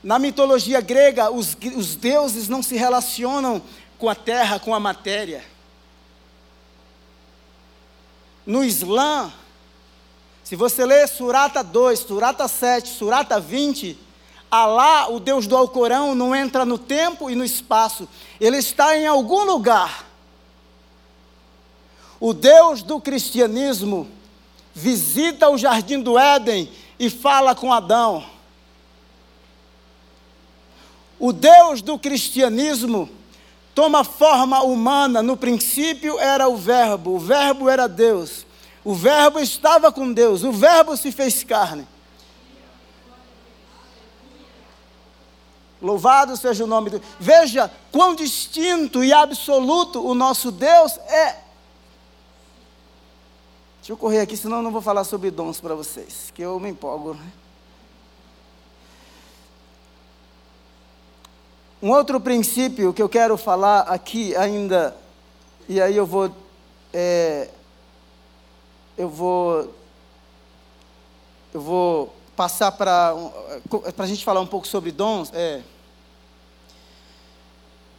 [0.05, 3.59] Na mitologia grega, os, os deuses não se relacionam
[3.97, 5.43] com a terra, com a matéria.
[8.45, 9.33] No Islã,
[10.43, 13.97] se você ler Surata 2, Surata 7, Surata 20,
[14.51, 18.07] Alá, o Deus do Alcorão, não entra no tempo e no espaço,
[18.39, 20.05] ele está em algum lugar.
[22.19, 24.07] O Deus do cristianismo
[24.71, 28.34] visita o jardim do Éden e fala com Adão.
[31.19, 33.09] O Deus do cristianismo
[33.73, 38.45] toma forma humana, no princípio era o Verbo, o Verbo era Deus.
[38.83, 41.87] O Verbo estava com Deus, o Verbo se fez carne.
[45.81, 47.11] Louvado seja o nome de Deus.
[47.19, 51.43] Veja quão distinto e absoluto o nosso Deus é.
[53.77, 56.59] Deixa eu correr aqui, senão eu não vou falar sobre dons para vocês, que eu
[56.59, 57.15] me empolgo.
[61.85, 64.97] Um outro princípio que eu quero falar aqui ainda,
[65.69, 66.35] e aí eu vou
[66.91, 67.47] é,
[68.97, 69.71] eu vou
[71.53, 73.13] eu vou passar para
[73.99, 75.29] a gente falar um pouco sobre dons.
[75.31, 75.61] É,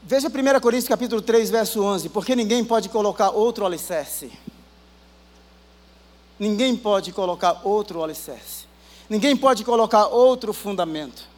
[0.03, 2.09] veja 1 Coríntios capítulo 3, verso 11.
[2.09, 4.33] Porque ninguém pode colocar outro alicerce.
[6.41, 8.67] Ninguém pode colocar outro alicerce.
[9.09, 11.36] Ninguém pode colocar outro fundamento.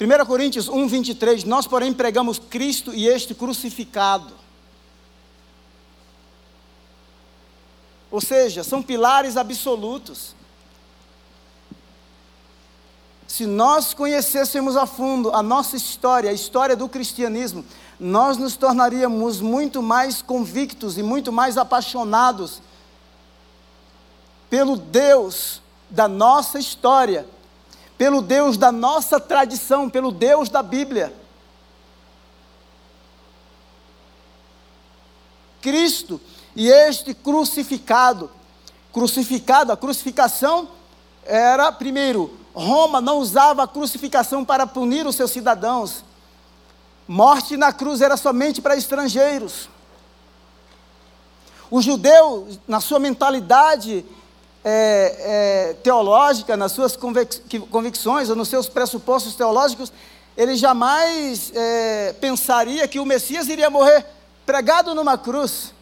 [0.00, 1.44] 1 Coríntios 1, 23.
[1.44, 4.32] Nós, porém, pregamos Cristo e este crucificado.
[8.10, 10.34] Ou seja, são pilares absolutos.
[13.26, 17.64] Se nós conhecêssemos a fundo a nossa história, a história do cristianismo,
[18.00, 22.62] nós nos tornaríamos muito mais convictos e muito mais apaixonados
[24.48, 27.26] pelo Deus da nossa história,
[27.98, 31.12] pelo Deus da nossa tradição, pelo Deus da Bíblia.
[35.60, 36.20] Cristo
[36.54, 38.30] e este crucificado.
[38.92, 40.68] Crucificado, a crucificação
[41.24, 46.04] era, primeiro, Roma não usava a crucificação para punir os seus cidadãos.
[47.06, 49.68] Morte na cruz era somente para estrangeiros.
[51.70, 54.04] O judeu, na sua mentalidade
[54.64, 59.92] é, é, teológica, nas suas convic convicções ou nos seus pressupostos teológicos,
[60.36, 64.04] ele jamais é, pensaria que o Messias iria morrer
[64.44, 65.74] pregado numa cruz.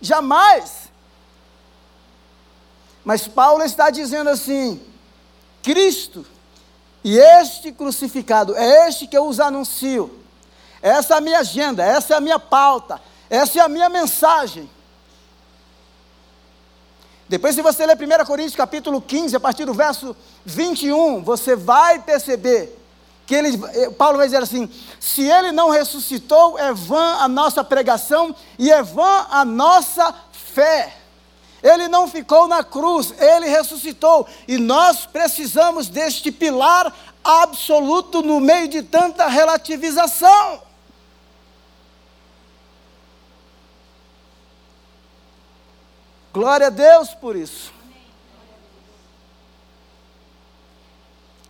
[0.00, 0.90] Jamais.
[3.04, 4.80] Mas Paulo está dizendo assim:
[5.62, 6.26] Cristo
[7.04, 10.18] e este crucificado, é este que eu os anuncio.
[10.82, 13.00] Essa é a minha agenda, essa é a minha pauta,
[13.30, 14.68] essa é a minha mensagem.
[17.28, 21.98] Depois, se você ler 1 Coríntios capítulo 15, a partir do verso 21, você vai
[21.98, 22.76] perceber
[23.26, 27.64] que ele, eh, Paulo vai dizer assim: se ele não ressuscitou, é vã a nossa
[27.64, 30.94] pregação e é vã a nossa fé.
[31.62, 34.26] Ele não ficou na cruz, ele ressuscitou.
[34.46, 40.65] E nós precisamos deste pilar absoluto no meio de tanta relativização.
[46.36, 47.72] Glória a Deus por isso.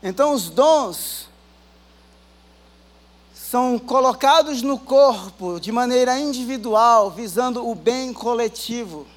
[0.00, 1.28] Então, os dons
[3.34, 9.08] são colocados no corpo de maneira individual, visando o bem coletivo.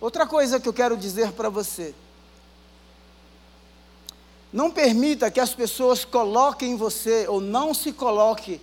[0.00, 1.94] Outra coisa que eu quero dizer para você:
[4.52, 8.60] não permita que as pessoas coloquem você ou não se coloque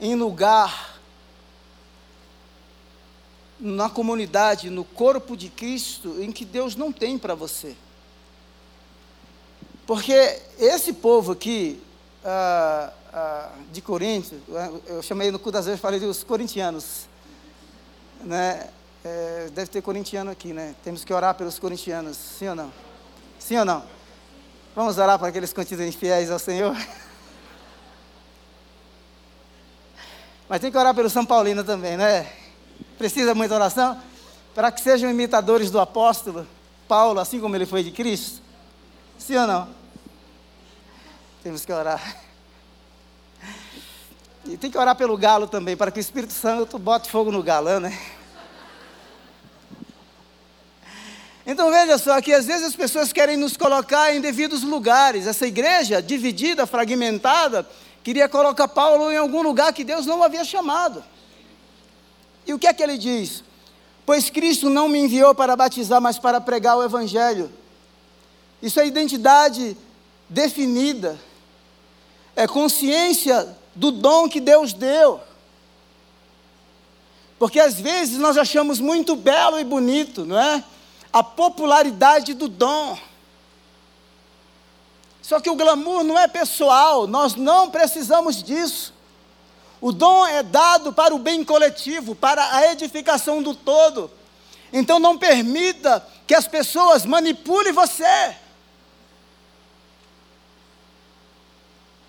[0.00, 0.95] em lugar
[3.58, 7.74] na comunidade, no corpo de Cristo, em que Deus não tem para você.
[9.86, 11.80] Porque esse povo aqui,
[12.24, 14.34] ah, ah, de Corinto,
[14.86, 17.08] eu chamei no cu das vezes, falei dos corintianos,
[18.22, 18.68] né?
[19.04, 20.74] É, deve ter corintiano aqui, né?
[20.82, 22.72] Temos que orar pelos corintianos, sim ou não?
[23.38, 23.84] Sim ou não?
[24.74, 26.76] Vamos orar para aqueles que continuem fiéis ao Senhor?
[30.48, 32.30] Mas tem que orar pelo São Paulino também, né?
[32.98, 34.00] Precisa muita oração?
[34.54, 36.46] Para que sejam imitadores do apóstolo
[36.88, 38.40] Paulo, assim como ele foi de Cristo?
[39.18, 39.68] Sim ou não?
[41.42, 42.16] Temos que orar.
[44.44, 47.42] E tem que orar pelo galo também, para que o Espírito Santo bote fogo no
[47.42, 47.98] galã, né?
[51.44, 55.26] Então veja só que às vezes as pessoas querem nos colocar em devidos lugares.
[55.26, 57.64] Essa igreja dividida, fragmentada,
[58.02, 61.04] queria colocar Paulo em algum lugar que Deus não havia chamado.
[62.46, 63.42] E o que é que ele diz?
[64.04, 67.50] Pois Cristo não me enviou para batizar, mas para pregar o Evangelho.
[68.62, 69.76] Isso é identidade
[70.28, 71.18] definida,
[72.34, 75.20] é consciência do dom que Deus deu.
[77.38, 80.64] Porque às vezes nós achamos muito belo e bonito, não é?
[81.16, 82.98] a popularidade do dom.
[85.22, 88.92] Só que o glamour não é pessoal, nós não precisamos disso.
[89.86, 94.10] O dom é dado para o bem coletivo, para a edificação do todo.
[94.72, 98.34] Então não permita que as pessoas manipulem você.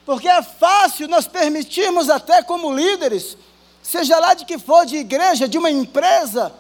[0.08, 3.38] Porque é fácil nós permitirmos, até como líderes,
[3.84, 6.52] seja lá de que for, de igreja, de uma empresa,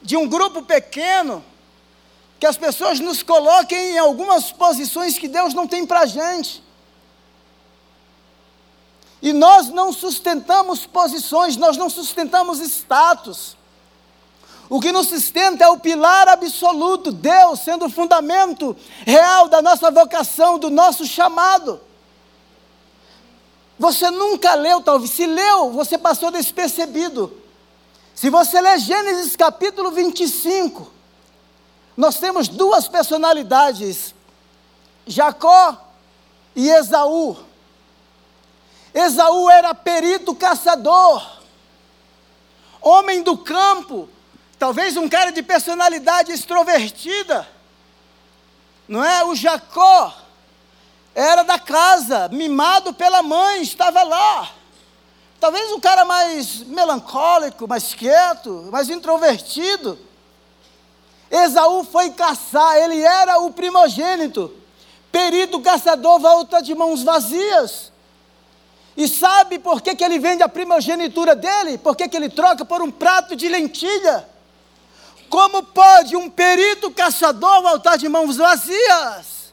[0.00, 1.44] de um grupo pequeno,
[2.38, 6.69] que as pessoas nos coloquem em algumas posições que Deus não tem para a gente.
[9.22, 13.56] E nós não sustentamos posições, nós não sustentamos status.
[14.68, 19.90] O que nos sustenta é o pilar absoluto, Deus sendo o fundamento real da nossa
[19.90, 21.80] vocação, do nosso chamado.
[23.78, 27.36] Você nunca leu, talvez, se leu, você passou despercebido.
[28.14, 30.92] Se você ler Gênesis capítulo 25,
[31.96, 34.14] nós temos duas personalidades,
[35.06, 35.76] Jacó
[36.54, 37.49] e Esaú.
[38.92, 41.40] Esaú era perito caçador,
[42.80, 44.08] homem do campo,
[44.58, 47.48] talvez um cara de personalidade extrovertida.
[48.88, 49.24] Não é?
[49.24, 50.12] O Jacó
[51.14, 54.50] era da casa, mimado pela mãe, estava lá.
[55.38, 59.98] Talvez um cara mais melancólico, mais quieto, mais introvertido.
[61.30, 64.52] Esaú foi caçar, ele era o primogênito.
[65.12, 67.89] Perito caçador volta de mãos vazias.
[68.96, 71.78] E sabe por que, que ele vende a primogenitura dele?
[71.78, 74.28] Por que, que ele troca por um prato de lentilha?
[75.28, 79.52] Como pode um perito caçador voltar de mãos vazias?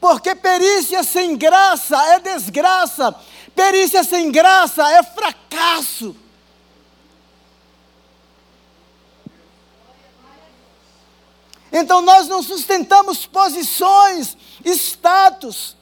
[0.00, 3.14] Porque perícia sem graça é desgraça,
[3.54, 6.16] perícia sem graça é fracasso.
[11.72, 14.36] Então nós não sustentamos posições,
[14.72, 15.76] status.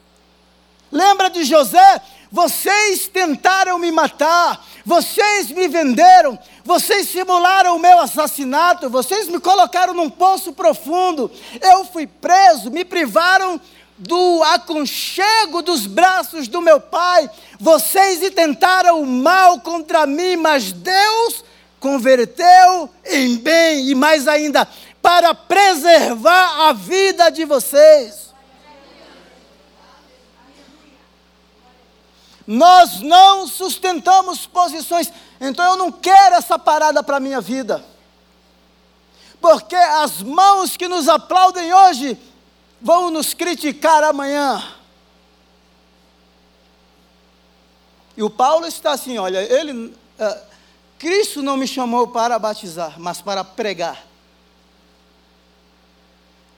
[0.90, 2.00] Lembra de José?
[2.30, 9.94] Vocês tentaram me matar, vocês me venderam, vocês simularam o meu assassinato, vocês me colocaram
[9.94, 11.30] num poço profundo,
[11.60, 13.60] eu fui preso, me privaram
[13.96, 17.30] do aconchego dos braços do meu pai.
[17.60, 21.44] Vocês intentaram o mal contra mim, mas Deus
[21.78, 24.66] converteu em bem e mais ainda
[25.00, 28.33] para preservar a vida de vocês.
[32.46, 37.84] Nós não sustentamos posições, então eu não quero essa parada para a minha vida.
[39.40, 42.18] Porque as mãos que nos aplaudem hoje
[42.80, 44.62] vão nos criticar amanhã.
[48.16, 50.40] E o Paulo está assim: olha, ele, uh,
[50.98, 54.06] Cristo não me chamou para batizar, mas para pregar.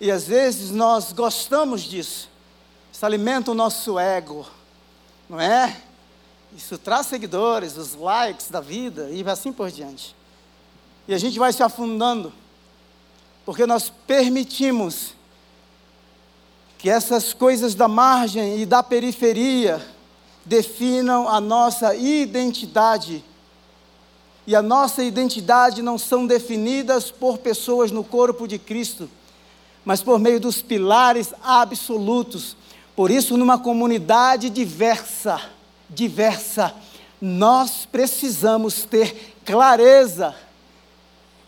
[0.01, 2.28] E às vezes nós gostamos disso,
[2.93, 4.47] isso alimenta o nosso ego,
[5.29, 5.77] não é?
[6.57, 10.14] Isso traz seguidores, os likes da vida e assim por diante.
[11.09, 12.33] E a gente vai se afundando,
[13.45, 15.14] porque nós permitimos
[16.79, 19.85] que essas coisas da margem e da periferia
[20.45, 23.24] definam a nossa identidade.
[24.47, 29.11] E a nossa identidade não são definidas por pessoas no corpo de Cristo,
[29.85, 32.57] mas por meio dos pilares absolutos.
[32.97, 35.41] Por isso, numa comunidade diversa,
[35.89, 36.75] diversa,
[37.21, 40.35] nós precisamos ter clareza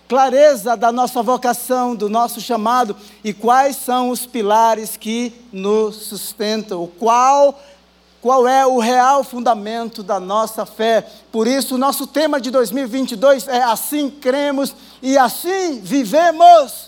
[0.08, 6.90] clareza da nossa vocação, do nosso chamado e quais são os pilares que nos sustentam,
[6.98, 7.60] qual
[8.20, 11.06] qual é o real fundamento da nossa fé.
[11.30, 16.87] Por isso, o nosso tema de 2022 é assim cremos e assim vivemos.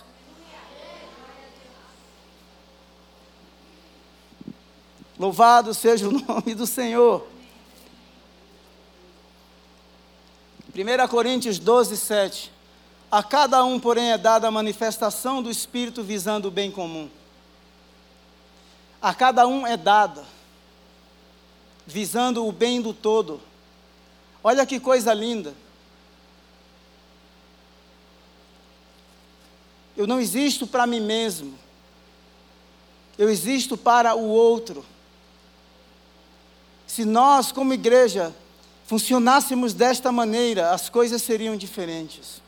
[5.20, 7.26] Louvado seja o nome do Senhor.
[10.74, 12.50] 1 Coríntios 12, 7.
[13.10, 17.10] A cada um, porém, é dada a manifestação do Espírito visando o bem comum.
[19.02, 20.24] A cada um é dada,
[21.86, 23.42] visando o bem do todo.
[24.42, 25.54] Olha que coisa linda.
[29.94, 31.58] Eu não existo para mim mesmo.
[33.18, 34.82] Eu existo para o outro.
[36.90, 38.34] Se nós, como igreja,
[38.84, 42.42] funcionássemos desta maneira, as coisas seriam diferentes.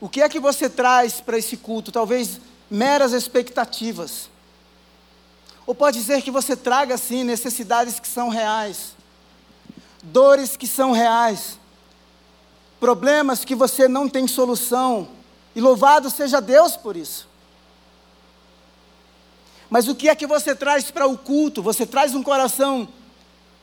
[0.00, 1.92] O que é que você traz para esse culto?
[1.92, 4.28] Talvez meras expectativas.
[5.64, 8.96] Ou pode ser que você traga, sim, necessidades que são reais,
[10.02, 11.56] dores que são reais,
[12.80, 15.08] problemas que você não tem solução,
[15.54, 17.27] e louvado seja Deus por isso.
[19.70, 21.62] Mas o que é que você traz para o culto?
[21.62, 22.88] Você traz um coração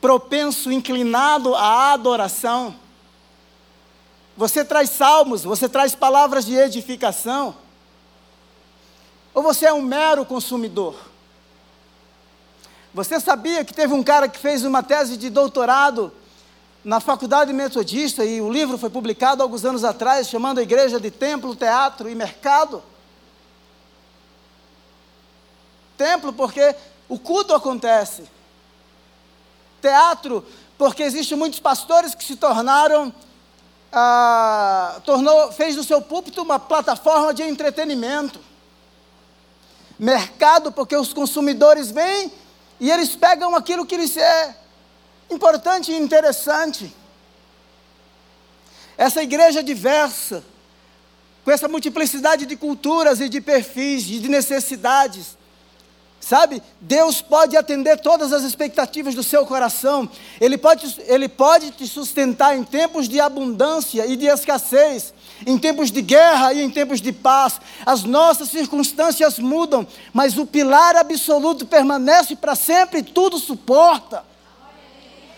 [0.00, 2.76] propenso, inclinado à adoração.
[4.36, 7.56] Você traz salmos, você traz palavras de edificação?
[9.34, 10.94] Ou você é um mero consumidor?
[12.94, 16.12] Você sabia que teve um cara que fez uma tese de doutorado
[16.84, 21.10] na faculdade metodista e o livro foi publicado alguns anos atrás, chamando a igreja de
[21.10, 22.82] templo, teatro e mercado?
[25.96, 26.74] Templo porque
[27.08, 28.24] o culto acontece.
[29.80, 30.44] Teatro
[30.76, 33.12] porque existem muitos pastores que se tornaram
[33.92, 38.40] ah, tornou, fez do seu púlpito uma plataforma de entretenimento.
[39.98, 42.30] Mercado, porque os consumidores vêm
[42.78, 44.54] e eles pegam aquilo que lhes é
[45.30, 46.94] importante e interessante.
[48.98, 50.44] Essa igreja diversa,
[51.44, 55.35] com essa multiplicidade de culturas e de perfis e de necessidades,
[56.28, 60.10] Sabe, Deus pode atender todas as expectativas do seu coração,
[60.40, 65.14] Ele pode, Ele pode te sustentar em tempos de abundância e de escassez,
[65.46, 67.60] em tempos de guerra e em tempos de paz.
[67.86, 74.24] As nossas circunstâncias mudam, mas o pilar absoluto permanece para sempre e tudo suporta.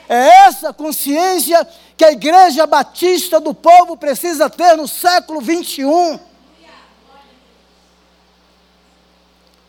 [0.09, 1.69] É essa consciência
[1.99, 6.28] que a igreja batista do povo precisa ter no século 21.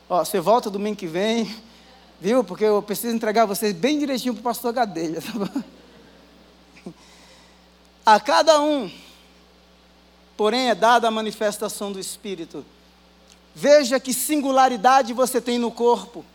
[0.10, 1.55] Ó, você volta domingo que vem,
[2.20, 2.43] viu?
[2.43, 5.22] Porque eu preciso entregar vocês bem direitinho para o pastor Gadelha.
[5.22, 5.64] Tá
[8.16, 8.91] a cada um,
[10.36, 12.66] porém, é dada a manifestação do Espírito.
[13.53, 16.26] Veja que singularidade você tem no corpo.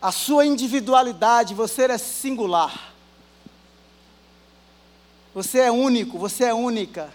[0.00, 2.94] A sua individualidade, você é singular.
[5.34, 7.12] Você é único, você é única.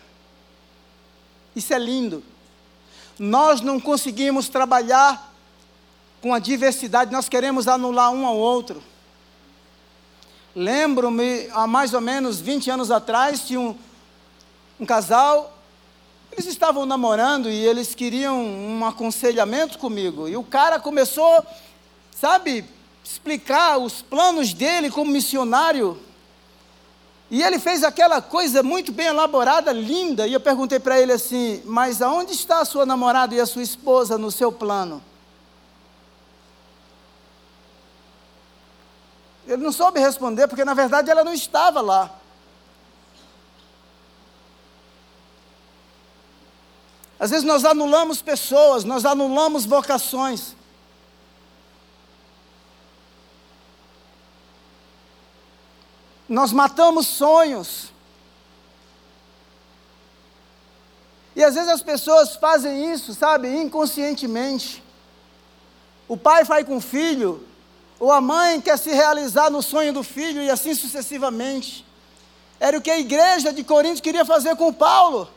[1.55, 2.23] Isso é lindo
[3.17, 5.31] nós não conseguimos trabalhar
[6.21, 8.81] com a diversidade, nós queremos anular um ao outro.
[10.55, 13.75] Lembro-me, há mais ou menos 20 anos atrás, tinha um,
[14.79, 15.57] um casal,
[16.31, 20.27] eles estavam namorando e eles queriam um aconselhamento comigo.
[20.27, 21.45] E o cara começou,
[22.11, 22.65] sabe,
[23.03, 25.99] explicar os planos dele como missionário
[27.33, 31.63] e ele fez aquela coisa muito bem elaborada, linda, e eu perguntei para ele assim:
[31.65, 35.03] Mas aonde está a sua namorada e a sua esposa no seu plano?
[39.47, 42.11] Ele não soube responder, porque na verdade ela não estava lá.
[47.19, 50.55] Às vezes nós anulamos pessoas, nós anulamos vocações.
[56.27, 57.91] Nós matamos sonhos.
[61.35, 64.83] E às vezes as pessoas fazem isso, sabe, inconscientemente.
[66.07, 67.45] O pai faz com o filho,
[67.99, 71.85] ou a mãe quer se realizar no sonho do filho, e assim sucessivamente.
[72.59, 75.29] Era o que a igreja de Corinto queria fazer com Paulo.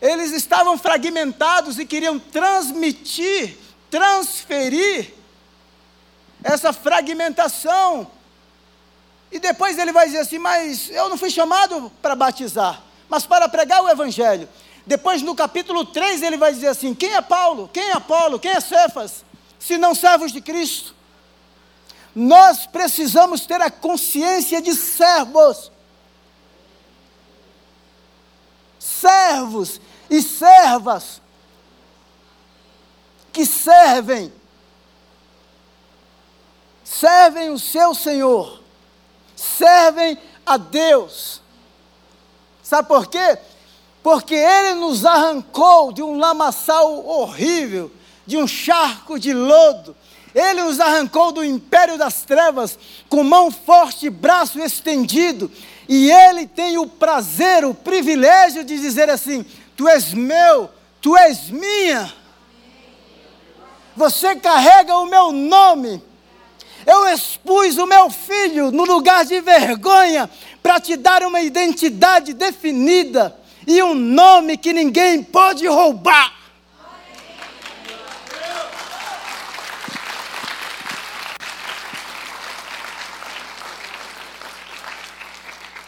[0.00, 3.56] Eles estavam fragmentados e queriam transmitir,
[3.90, 5.14] transferir
[6.44, 8.10] essa fragmentação
[9.30, 13.48] e depois ele vai dizer assim: Mas eu não fui chamado para batizar, mas para
[13.48, 14.48] pregar o Evangelho.
[14.86, 17.68] Depois, no capítulo 3, ele vai dizer assim: Quem é Paulo?
[17.72, 18.38] Quem é Apolo?
[18.38, 19.24] Quem é Cefas?
[19.58, 20.94] Se não servos de Cristo.
[22.14, 25.70] Nós precisamos ter a consciência de servos.
[28.78, 31.20] Servos e servas
[33.32, 34.32] que servem,
[36.82, 38.62] servem o seu Senhor
[39.36, 41.42] servem a Deus.
[42.62, 43.38] Sabe por quê?
[44.02, 47.92] Porque Ele nos arrancou de um lamaçal horrível,
[48.26, 49.94] de um charco de lodo.
[50.34, 52.78] Ele nos arrancou do império das trevas
[53.08, 55.50] com mão forte e braço estendido.
[55.88, 59.44] E Ele tem o prazer, o privilégio de dizer assim:
[59.76, 60.70] Tu és meu,
[61.00, 62.12] tu és minha.
[63.96, 66.02] Você carrega o meu nome.
[66.86, 70.30] Eu expus o meu filho no lugar de vergonha
[70.62, 76.32] para te dar uma identidade definida e um nome que ninguém pode roubar.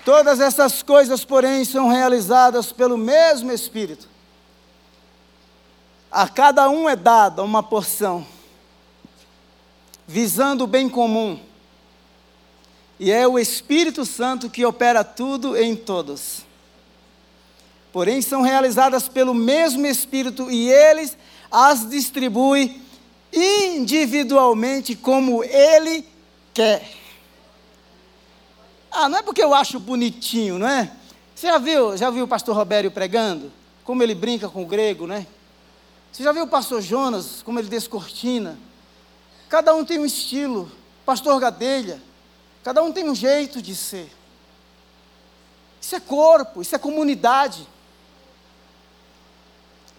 [0.04, 4.08] Todas essas coisas, porém, são realizadas pelo mesmo Espírito.
[6.10, 8.26] A cada um é dada uma porção
[10.08, 11.38] visando o bem comum.
[12.98, 16.46] E é o Espírito Santo que opera tudo em todos.
[17.92, 21.16] Porém, são realizadas pelo mesmo Espírito e eles
[21.50, 22.80] as distribui
[23.32, 26.04] individualmente como ele
[26.54, 26.90] quer.
[28.90, 30.90] Ah, não é porque eu acho bonitinho, não é?
[31.34, 33.52] Você já viu, já viu o pastor Robério pregando?
[33.84, 35.26] Como ele brinca com o grego, né?
[36.10, 38.58] Você já viu o pastor Jonas, como ele descortina?
[39.48, 40.70] Cada um tem um estilo.
[41.06, 42.02] Pastor Gadelha,
[42.62, 44.12] cada um tem um jeito de ser.
[45.80, 47.66] Isso é corpo, isso é comunidade.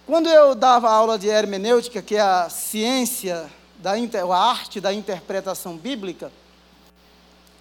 [0.06, 5.78] Quando eu dava aula de hermenêutica, que é a ciência, da a arte da interpretação
[5.78, 6.32] bíblica,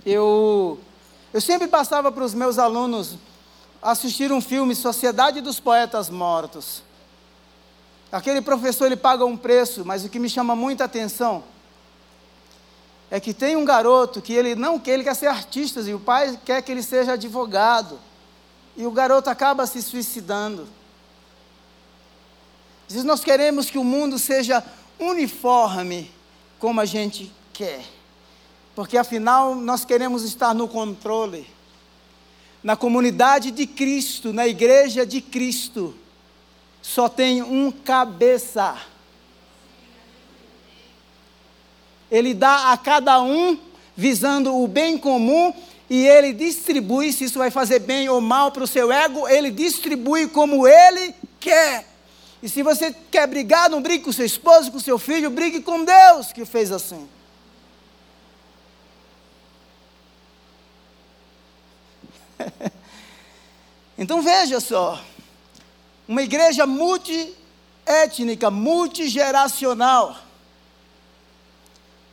[0.05, 0.79] eu,
[1.33, 3.17] eu sempre passava para os meus alunos
[3.81, 6.83] assistir um filme Sociedade dos Poetas Mortos.
[8.13, 11.45] Aquele professor ele paga um preço, mas o que me chama muita atenção
[13.11, 16.01] é que tem um garoto que ele não quer, ele quer ser artista e o
[16.01, 17.99] pai quer que ele seja advogado.
[18.77, 20.69] E o garoto acaba se suicidando.
[22.87, 24.63] Diz, nós queremos que o mundo seja
[24.99, 26.11] uniforme
[26.59, 27.83] como a gente quer.
[28.75, 31.47] Porque afinal nós queremos estar no controle.
[32.63, 35.95] Na comunidade de Cristo, na igreja de Cristo,
[36.81, 38.77] só tem um cabeça.
[42.11, 43.59] Ele dá a cada um
[43.97, 45.53] visando o bem comum
[45.91, 49.51] e ele distribui, se isso vai fazer bem ou mal para o seu ego, ele
[49.51, 51.87] distribui como ele quer.
[52.43, 55.85] E se você quer brigar, não brigue com seu esposo, com seu filho, brigue com
[55.85, 57.09] Deus que fez assim.
[63.99, 65.03] então veja só,
[66.07, 70.28] uma igreja multiétnica, multigeracional.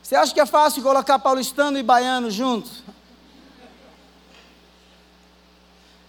[0.06, 2.84] Você acha que é fácil colocar paulistano e baiano juntos?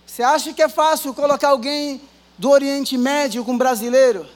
[0.06, 2.00] Você acha que é fácil colocar alguém
[2.38, 4.28] do Oriente Médio com brasileiro?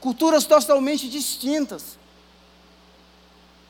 [0.00, 1.98] Culturas totalmente distintas.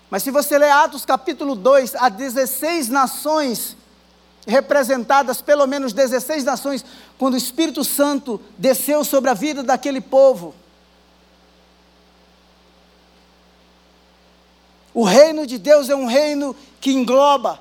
[0.09, 3.77] Mas se você ler Atos capítulo 2, há 16 nações
[4.47, 6.85] representadas, pelo menos 16 nações,
[7.19, 10.62] quando o Espírito Santo desceu sobre a vida daquele povo.
[14.95, 17.61] O reino de Deus é um reino que engloba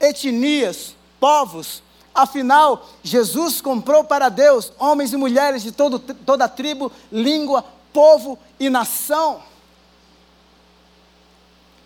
[0.00, 1.82] etnias, povos.
[2.14, 8.70] Afinal, Jesus comprou para Deus homens e mulheres de todo, toda tribo, língua, povo e
[8.70, 9.42] nação.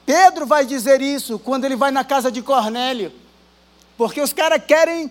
[0.06, 3.12] Pedro vai dizer isso quando ele vai na casa de Cornélio,
[3.96, 5.10] porque os caras querem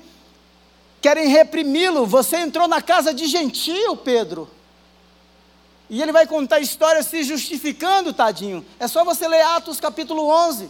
[1.02, 2.06] querem reprimi-lo.
[2.06, 4.50] Você entrou na casa de gentio, Pedro.
[5.90, 8.64] E ele vai contar a história se justificando, tadinho.
[8.80, 10.70] É só você ler Atos capítulo 11.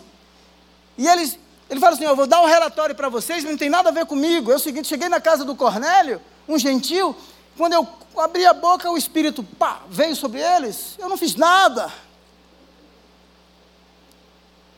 [0.97, 1.37] E eles,
[1.69, 4.05] ele fala assim: Eu vou dar um relatório para vocês, não tem nada a ver
[4.05, 4.51] comigo.
[4.51, 7.15] É o seguinte: cheguei na casa do Cornélio, um gentil.
[7.57, 10.95] Quando eu abri a boca, o Espírito pá, veio sobre eles.
[10.97, 11.91] Eu não fiz nada.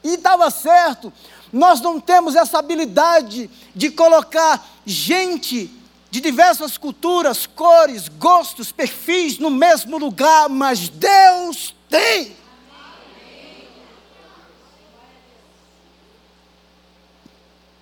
[0.03, 1.13] E estava certo.
[1.53, 5.69] Nós não temos essa habilidade de colocar gente
[6.11, 12.35] de diversas culturas, cores, gostos, perfis no mesmo lugar, mas Deus tem.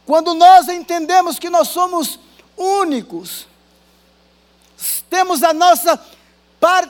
[0.05, 2.19] Quando nós entendemos que nós somos
[2.55, 3.47] únicos,
[5.09, 5.99] temos nossa,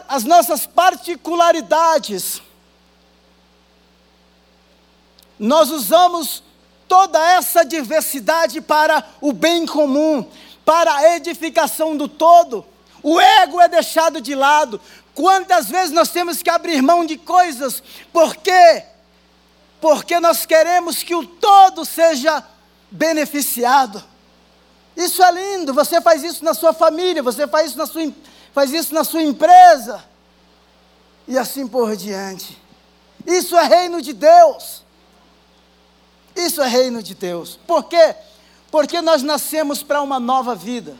[0.09, 2.41] as nossas particularidades,
[5.39, 6.43] nós usamos
[6.85, 10.29] toda essa diversidade para o bem comum,
[10.69, 12.63] para a edificação do todo.
[13.01, 14.79] O ego é deixado de lado.
[15.15, 17.81] Quantas vezes nós temos que abrir mão de coisas?
[18.13, 18.83] Por quê?
[19.81, 22.45] Porque nós queremos que o todo seja
[22.91, 24.03] beneficiado.
[24.95, 25.73] Isso é lindo.
[25.73, 28.13] Você faz isso na sua família, você faz isso na sua,
[28.53, 30.03] faz isso na sua empresa.
[31.27, 32.55] E assim por diante.
[33.25, 34.83] Isso é reino de Deus.
[36.35, 37.57] Isso é reino de Deus.
[37.65, 38.15] Por quê?
[38.71, 40.95] Porque nós nascemos para uma nova vida.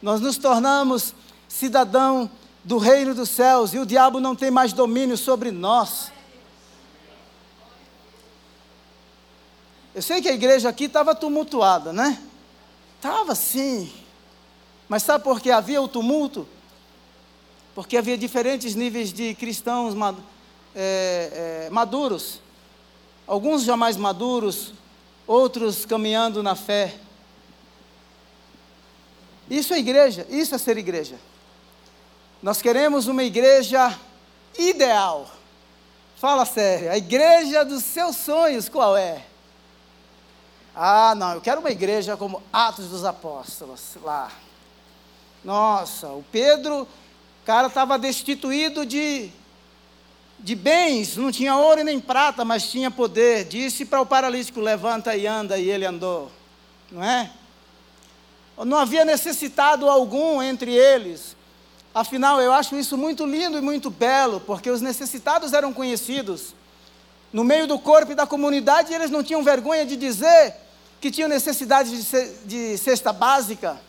[0.00, 1.14] Nós nos tornamos
[1.48, 2.30] cidadão
[2.62, 6.12] do reino dos céus e o diabo não tem mais domínio sobre nós.
[9.94, 12.22] Eu sei que a igreja aqui estava tumultuada, né?
[12.96, 13.92] Estava sim.
[14.88, 16.46] Mas sabe por que havia o tumulto?
[17.74, 19.94] Porque havia diferentes níveis de cristãos
[20.74, 22.40] é, é, maduros.
[23.26, 24.72] Alguns já mais maduros,
[25.30, 26.92] outros caminhando na fé.
[29.48, 31.16] Isso é igreja, isso é ser igreja.
[32.42, 33.96] Nós queremos uma igreja
[34.58, 35.30] ideal.
[36.16, 39.24] Fala sério, a igreja dos seus sonhos qual é?
[40.74, 44.32] Ah, não, eu quero uma igreja como Atos dos Apóstolos, lá.
[45.44, 49.30] Nossa, o Pedro, o cara estava destituído de
[50.42, 53.44] de bens, não tinha ouro nem prata, mas tinha poder.
[53.44, 56.30] Disse para o paralítico: levanta e anda, e ele andou.
[56.90, 57.30] Não é?
[58.64, 61.36] Não havia necessitado algum entre eles.
[61.94, 66.54] Afinal, eu acho isso muito lindo e muito belo, porque os necessitados eram conhecidos.
[67.32, 70.54] No meio do corpo e da comunidade, eles não tinham vergonha de dizer
[71.00, 71.90] que tinham necessidade
[72.44, 73.80] de, cesta básica.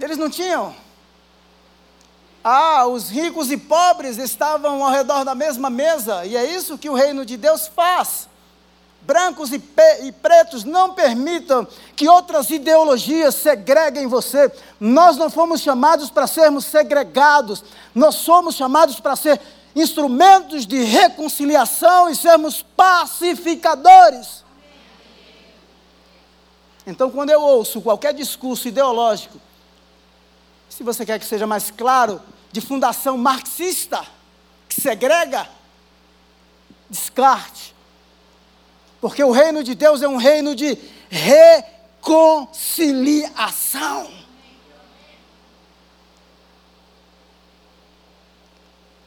[0.00, 0.74] Eles não tinham.
[2.44, 6.90] Ah, os ricos e pobres estavam ao redor da mesma mesa, e é isso que
[6.90, 8.28] o reino de Deus faz.
[9.02, 9.62] brancos e,
[10.02, 11.66] e, pretos, não permitam
[11.96, 14.50] que outras ideologias segreguem você.
[14.78, 17.64] Nós não fomos chamados para sermos segregados,
[17.94, 19.40] nós somos chamados para ser
[19.74, 24.44] instrumentos de reconciliação e sermos pacificadores.
[26.86, 29.38] Então, quando eu ouço qualquer discurso ideológico,
[30.76, 34.02] se você quer que seja mais claro, de fundação marxista,
[34.66, 35.46] que segrega,
[36.88, 37.74] descarte.
[38.98, 40.78] Porque o reino de Deus é um reino de
[41.10, 44.10] reconciliação.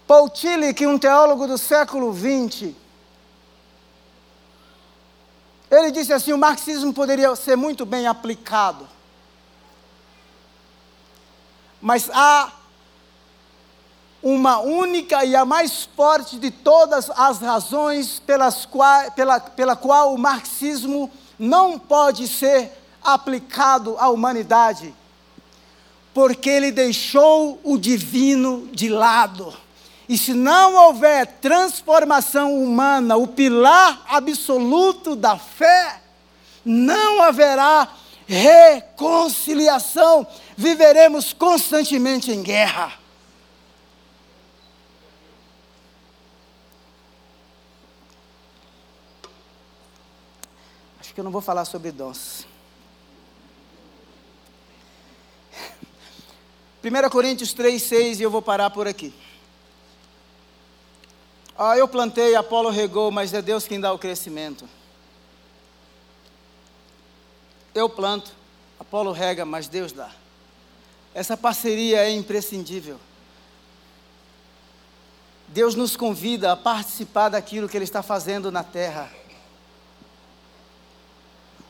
[0.05, 2.75] Paul Tillich, um teólogo do século XX,
[5.71, 8.87] ele disse assim: o marxismo poderia ser muito bem aplicado,
[11.85, 12.51] mas há
[14.23, 20.11] uma única e a mais forte de todas as razões pelas qual, pela, pela qual
[20.11, 22.71] o marxismo não pode ser
[23.03, 24.95] aplicado à humanidade,
[26.11, 29.53] porque ele deixou o divino de lado.
[30.09, 36.01] E se não houver transformação humana, o pilar absoluto da fé,
[36.65, 37.87] não haverá
[38.27, 40.25] reconciliação.
[40.57, 42.93] Viveremos constantemente em guerra.
[50.99, 52.45] Acho que eu não vou falar sobre dons.
[56.83, 59.11] 1 Coríntios 3, 6, e eu vou parar por aqui.
[61.57, 64.69] Ah, eu plantei, Apolo regou, mas é Deus quem dá o crescimento.
[67.75, 68.31] Eu planto,
[68.79, 70.09] Apolo rega, mas Deus dá.
[71.13, 72.97] Essa parceria é imprescindível.
[75.49, 79.11] Deus nos convida a participar daquilo que Ele está fazendo na terra.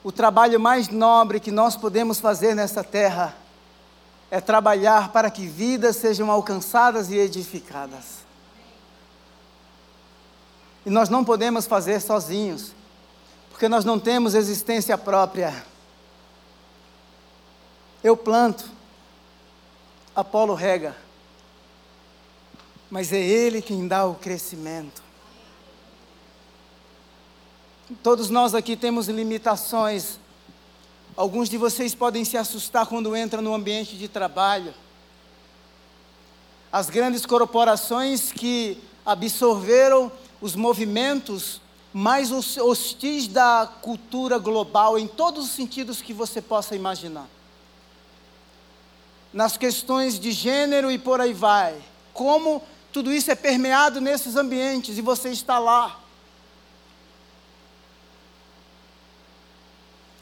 [0.04, 3.36] O trabalho mais nobre que nós podemos fazer nessa terra
[4.30, 8.24] é trabalhar para que vidas sejam alcançadas e edificadas.
[10.86, 12.74] E nós não podemos fazer sozinhos,
[13.50, 15.66] porque nós não temos existência própria.
[18.06, 18.70] Eu planto,
[20.16, 20.96] Apolo rega,
[22.88, 25.02] mas é Ele quem dá o crescimento.
[28.04, 30.20] Todos nós aqui temos limitações.
[31.18, 34.72] Alguns de vocês podem se assustar quando entram no ambiente de trabalho.
[36.72, 41.60] As grandes corporações que absorveram os movimentos
[41.92, 47.28] mais hostis da cultura global, em todos os sentidos que você possa imaginar.
[49.36, 51.76] Nas questões de gênero e por aí vai.
[52.14, 52.64] Como
[52.94, 56.00] tudo isso é permeado nesses ambientes e você está lá.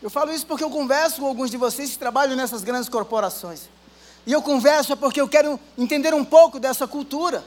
[0.01, 3.69] Eu falo isso porque eu converso com alguns de vocês que trabalham nessas grandes corporações.
[4.25, 7.45] E eu converso é porque eu quero entender um pouco dessa cultura.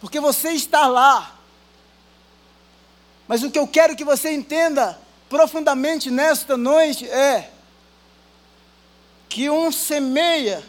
[0.00, 1.36] Porque você está lá.
[3.28, 4.98] Mas o que eu quero que você entenda
[5.30, 7.52] profundamente nesta noite é
[9.34, 10.62] que um semeia,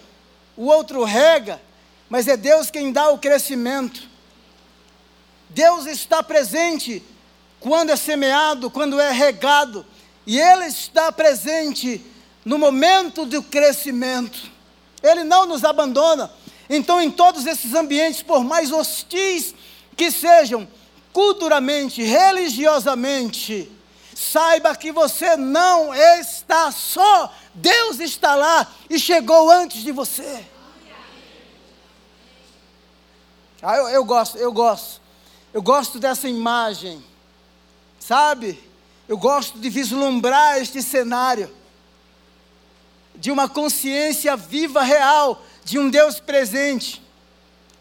[0.57, 1.61] o outro rega,
[2.09, 4.09] mas é Deus quem dá o crescimento.
[5.51, 7.03] Deus está presente
[7.59, 9.85] quando é semeado, quando é regado,
[10.25, 12.03] e Ele está presente
[12.43, 14.49] no momento do crescimento.
[15.03, 16.33] Ele não nos abandona.
[16.67, 19.53] Então, em todos esses ambientes, por mais hostis
[19.95, 20.67] que sejam,
[21.13, 23.71] culturalmente, religiosamente,
[24.15, 30.45] saiba que você não está só, Deus está lá e chegou antes de você.
[33.61, 35.01] Ah, eu, eu gosto, eu gosto,
[35.53, 37.03] eu gosto dessa imagem,
[37.99, 38.63] sabe?
[39.07, 41.53] Eu gosto de vislumbrar este cenário
[43.15, 47.01] de uma consciência viva, real, de um Deus presente,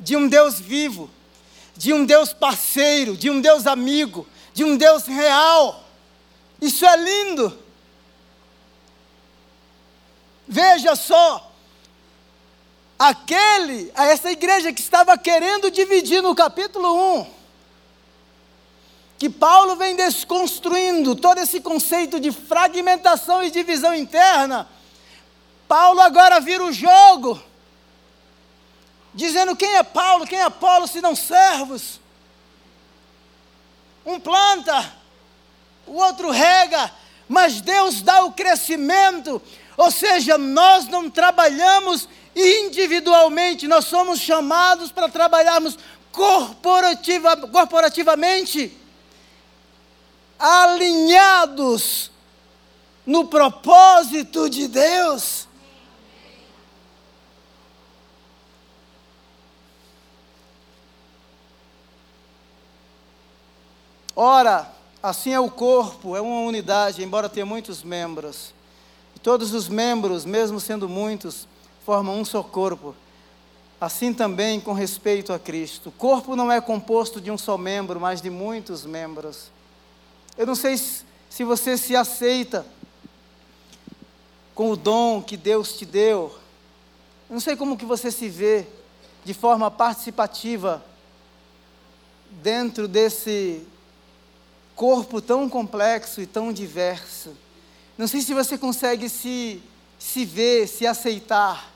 [0.01, 1.09] de um Deus vivo,
[1.77, 5.84] de um Deus parceiro, de um Deus amigo, de um Deus real.
[6.61, 7.59] Isso é lindo.
[10.47, 11.53] Veja só,
[12.99, 17.27] aquele, essa igreja que estava querendo dividir no capítulo 1,
[19.19, 24.69] que Paulo vem desconstruindo todo esse conceito de fragmentação e divisão interna,
[25.67, 27.43] Paulo agora vira o jogo
[29.15, 32.01] dizendo quem é Paulo, quem é Apolo, se não servos.
[34.05, 34.93] Um planta,
[35.87, 36.91] o outro rega,
[37.29, 39.41] mas Deus dá o crescimento.
[39.77, 45.79] Ou seja, nós não trabalhamos individualmente, nós somos chamados para trabalharmos
[46.13, 48.81] corporativa, corporativamente.
[50.39, 52.11] alinhados
[53.07, 55.47] no propósito de Deus.
[64.17, 64.74] Ora,
[65.05, 68.55] assim é o corpo, é uma unidade, embora tenha muitos membros.
[69.15, 71.47] E todos os membros, mesmo sendo muitos,
[71.85, 72.97] formam um só corpo.
[73.79, 75.91] Assim também com respeito a Cristo.
[75.91, 79.51] O corpo não é composto de um só membro, mas de muitos membros.
[80.39, 82.65] Eu não sei se você se aceita
[84.55, 86.35] com o dom que Deus te deu.
[87.29, 88.67] Eu não sei como que você se vê
[89.23, 90.83] de forma participativa
[92.43, 93.67] dentro desse
[94.75, 97.37] corpo tão complexo e tão diverso.
[97.97, 99.63] Não sei se você consegue se,
[99.99, 101.73] se ver, se aceitar.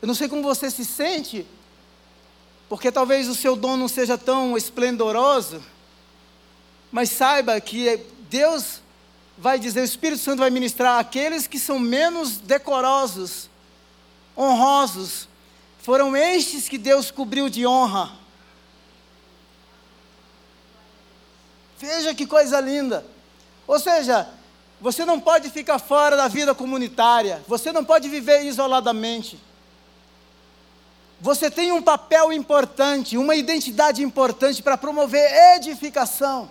[0.00, 1.46] Eu não sei como você se sente,
[2.68, 5.62] porque talvez o seu dom não seja tão esplendoroso,
[6.90, 8.00] mas saiba que
[8.30, 8.80] Deus
[9.36, 13.50] vai dizer, o Espírito Santo vai ministrar aqueles que são menos decorosos,
[14.36, 15.28] honrosos,
[15.82, 18.21] foram estes que Deus cobriu de honra.
[21.82, 23.04] Veja que coisa linda.
[23.66, 24.28] Ou seja,
[24.80, 29.36] você não pode ficar fora da vida comunitária, você não pode viver isoladamente.
[31.20, 36.48] Você tem um papel importante, uma identidade importante para promover edificação.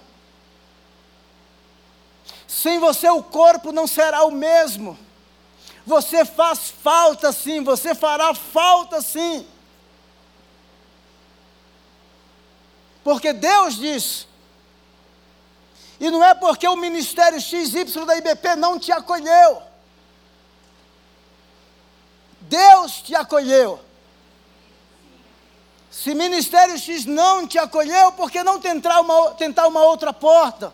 [2.45, 4.99] Sem você, o corpo não será o mesmo.
[5.86, 9.47] Você faz falta sim, você fará falta sim.
[13.01, 14.27] Porque Deus diz,
[16.02, 19.62] e não é porque o Ministério XY da IBP não te acolheu.
[22.41, 23.80] Deus te acolheu.
[25.91, 30.74] Se Ministério X não te acolheu, por que não tentar uma, tentar uma outra porta?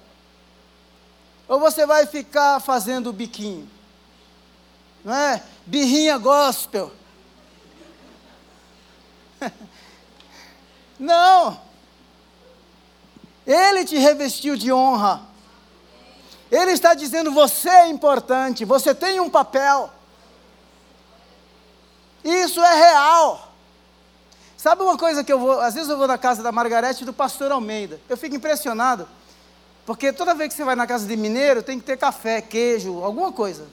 [1.46, 3.70] Ou você vai ficar fazendo biquinho?
[5.04, 5.44] Não é?
[5.66, 6.90] Birrinha gospel.
[10.98, 11.67] não.
[13.48, 15.22] Ele te revestiu de honra.
[16.52, 19.90] Ele está dizendo: você é importante, você tem um papel.
[22.24, 23.54] Isso é real.
[24.58, 27.06] Sabe uma coisa que eu vou, às vezes eu vou na casa da Margarete e
[27.06, 28.02] do pastor Almeida.
[28.10, 29.08] Eu fico impressionado,
[29.86, 33.02] porque toda vez que você vai na casa de mineiro, tem que ter café, queijo,
[33.02, 33.66] alguma coisa.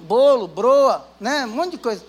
[0.00, 1.46] Bolo, broa, né?
[1.46, 2.04] Um monte de coisa.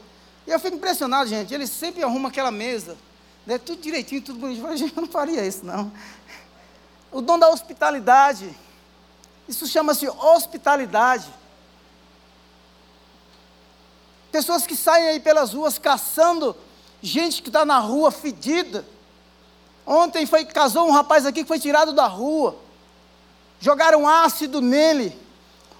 [0.46, 1.54] E eu fico impressionado, gente.
[1.54, 2.98] Eles sempre arrumam aquela mesa,
[3.46, 3.58] né?
[3.58, 5.92] Tudo direitinho, tudo gente, eu não faria isso, não
[7.16, 8.54] o dom da hospitalidade.
[9.48, 11.34] Isso chama-se hospitalidade.
[14.34, 16.54] Pessoas que saem aí pelas ruas caçando
[17.02, 18.86] gente que está na rua fedida.
[19.88, 22.58] Ontem foi, casou um rapaz aqui que foi tirado da rua.
[23.62, 25.18] Jogaram ácido nele.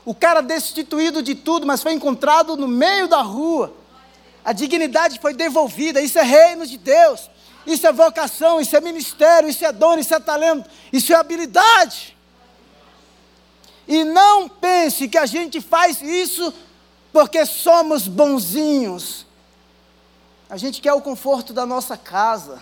[0.06, 3.74] O cara destituído de tudo, mas foi encontrado no meio da rua.
[4.46, 6.00] A dignidade foi devolvida.
[6.00, 7.30] Isso é reino de Deus
[7.66, 12.16] isso é vocação, isso é ministério, isso é dom, isso é talento, isso é habilidade.
[13.88, 16.54] E não pense que a gente faz isso
[17.12, 19.26] porque somos bonzinhos.
[20.50, 22.62] A gente quer o conforto da nossa casa,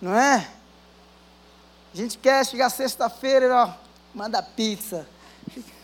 [0.00, 0.48] não é?
[1.92, 3.70] A gente quer chegar sexta-feira e ó,
[4.14, 5.06] manda pizza.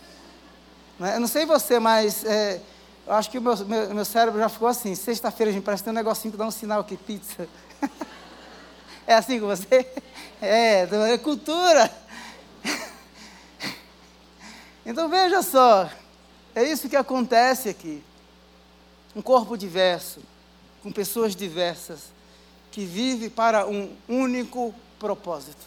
[0.97, 1.17] Não é?
[1.17, 2.61] Eu não sei você, mas é,
[3.05, 4.95] eu acho que o meu, meu, meu cérebro já ficou assim.
[4.95, 7.49] Sexta-feira a gente parece ter um negocinho que dá um sinal aqui, pizza.
[9.07, 9.87] É assim com você?
[10.41, 11.91] É, é cultura.
[14.87, 15.89] Então veja só,
[16.55, 18.03] é isso que acontece aqui.
[19.17, 20.21] Um corpo diverso,
[20.83, 22.13] com pessoas diversas,
[22.71, 25.65] que vive para um único propósito.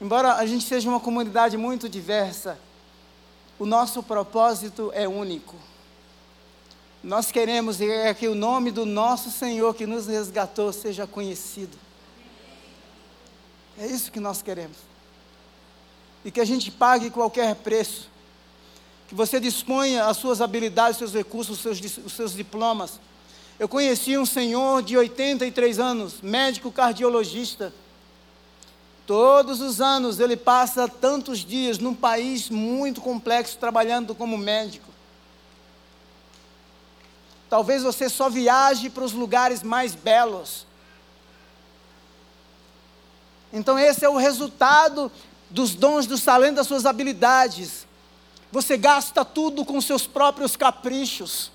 [0.00, 2.58] Embora a gente seja uma comunidade muito diversa,
[3.58, 5.54] o nosso propósito é único.
[7.02, 7.78] Nós queremos
[8.18, 11.76] que o nome do nosso Senhor que nos resgatou seja conhecido.
[13.78, 14.76] É isso que nós queremos.
[16.22, 18.10] E que a gente pague qualquer preço.
[19.08, 23.00] Que você disponha as suas habilidades, seus recursos, os seus, os seus diplomas.
[23.58, 27.72] Eu conheci um senhor de 83 anos, médico cardiologista.
[29.06, 34.89] Todos os anos ele passa tantos dias num país muito complexo trabalhando como médico.
[37.50, 40.64] Talvez você só viaje para os lugares mais belos.
[43.52, 45.10] Então, esse é o resultado
[45.50, 47.88] dos dons, dos talentos, das suas habilidades.
[48.52, 51.50] Você gasta tudo com seus próprios caprichos.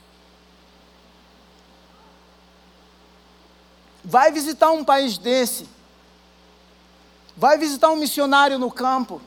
[4.04, 5.66] Vai visitar um país desse.
[7.38, 9.22] Vai visitar um missionário no campo.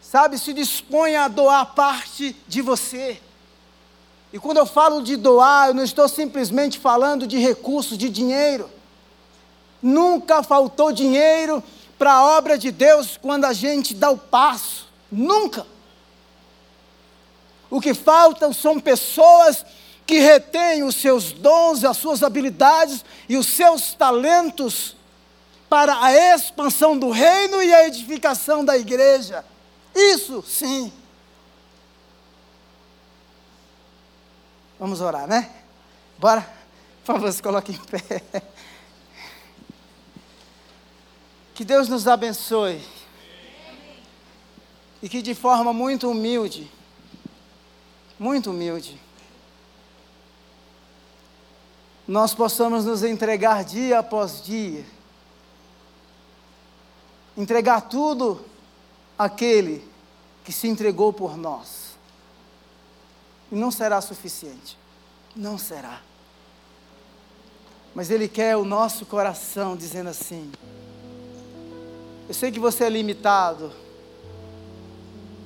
[0.00, 3.20] Sabe, se dispõe a doar parte de você.
[4.32, 8.70] E quando eu falo de doar, eu não estou simplesmente falando de recursos, de dinheiro.
[9.80, 11.62] Nunca faltou dinheiro
[11.98, 14.86] para a obra de Deus quando a gente dá o passo.
[15.10, 15.66] Nunca.
[17.70, 19.64] O que faltam são pessoas
[20.06, 24.96] que retêm os seus dons, as suas habilidades e os seus talentos
[25.68, 29.44] para a expansão do reino e a edificação da igreja.
[29.94, 30.90] Isso sim.
[34.78, 35.50] Vamos orar, né?
[36.18, 36.42] Bora?
[37.04, 38.22] Por favor, se coloque em pé.
[41.54, 42.80] Que Deus nos abençoe.
[45.02, 46.70] E que de forma muito humilde,
[48.18, 49.00] muito humilde,
[52.06, 54.84] nós possamos nos entregar dia após dia,
[57.36, 58.44] entregar tudo
[59.18, 59.86] àquele
[60.44, 61.77] que se entregou por nós.
[63.50, 64.78] E não será suficiente,
[65.34, 66.00] não será.
[67.94, 70.50] Mas Ele quer o nosso coração dizendo assim:
[72.28, 73.72] Eu sei que você é limitado,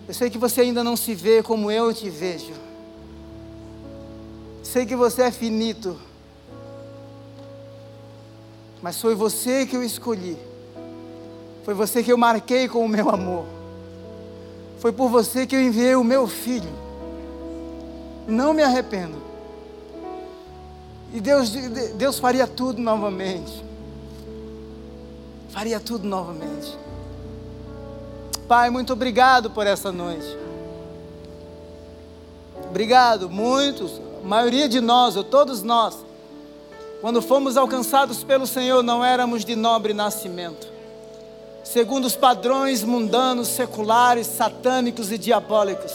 [0.08, 2.54] eu sei que você ainda não se vê como eu te vejo,
[4.62, 5.98] sei que você é finito
[8.82, 10.36] mas foi você que eu escolhi.
[11.64, 13.46] Foi você que eu marquei com o meu amor.
[14.80, 16.81] Foi por você que eu enviei o meu filho.
[18.26, 19.16] Não me arrependo.
[21.12, 23.62] E Deus, Deus faria tudo novamente.
[25.50, 26.78] Faria tudo novamente.
[28.48, 30.38] Pai, muito obrigado por essa noite.
[32.68, 35.94] Obrigado, muitos, a maioria de nós, ou todos nós,
[37.02, 40.66] quando fomos alcançados pelo Senhor, não éramos de nobre nascimento,
[41.62, 45.92] segundo os padrões mundanos, seculares, satânicos e diabólicos.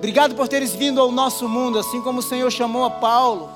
[0.00, 3.50] Obrigado por teres vindo ao nosso mundo, assim como o Senhor chamou a Paulo.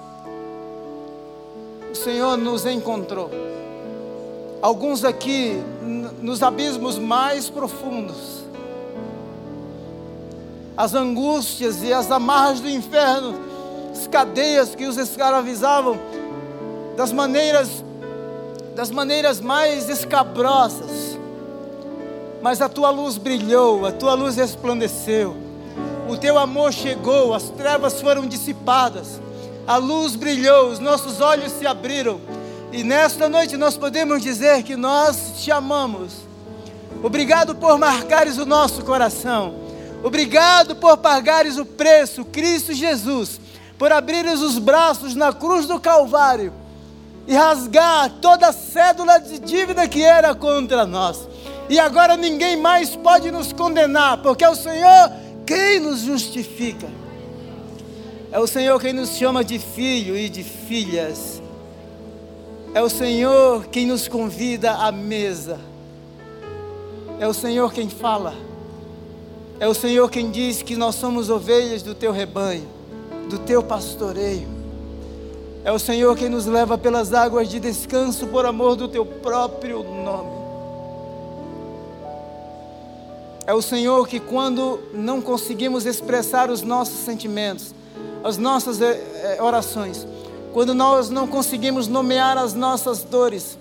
[1.90, 3.30] O Senhor nos encontrou.
[4.60, 5.58] Alguns aqui
[6.20, 8.44] nos abismos mais profundos.
[10.76, 13.38] As angústias e as amarras do inferno,
[13.90, 15.98] as cadeias que os escravizavam,
[16.94, 17.82] das maneiras
[18.74, 21.18] das maneiras mais escabrosas.
[22.42, 25.43] Mas a tua luz brilhou, a tua luz resplandeceu.
[26.08, 29.20] O teu amor chegou, as trevas foram dissipadas.
[29.66, 32.20] A luz brilhou, os nossos olhos se abriram.
[32.72, 36.12] E nesta noite nós podemos dizer que nós te amamos.
[37.02, 39.54] Obrigado por marcares o nosso coração.
[40.02, 43.40] Obrigado por pagares o preço, Cristo Jesus,
[43.78, 46.52] por abrires os braços na cruz do Calvário
[47.26, 51.26] e rasgar toda a cédula de dívida que era contra nós.
[51.68, 55.10] E agora ninguém mais pode nos condenar, porque o Senhor
[55.46, 56.88] quem nos justifica.
[58.32, 61.40] É o Senhor quem nos chama de filho e de filhas.
[62.74, 65.60] É o Senhor quem nos convida à mesa.
[67.20, 68.34] É o Senhor quem fala.
[69.60, 72.66] É o Senhor quem diz que nós somos ovelhas do teu rebanho,
[73.30, 74.48] do teu pastoreio.
[75.64, 79.84] É o Senhor quem nos leva pelas águas de descanso por amor do teu próprio
[79.84, 80.33] nome.
[83.46, 87.74] É o Senhor que, quando não conseguimos expressar os nossos sentimentos,
[88.22, 90.06] as nossas eh, eh, orações,
[90.54, 93.58] quando nós não conseguimos nomear as nossas dores,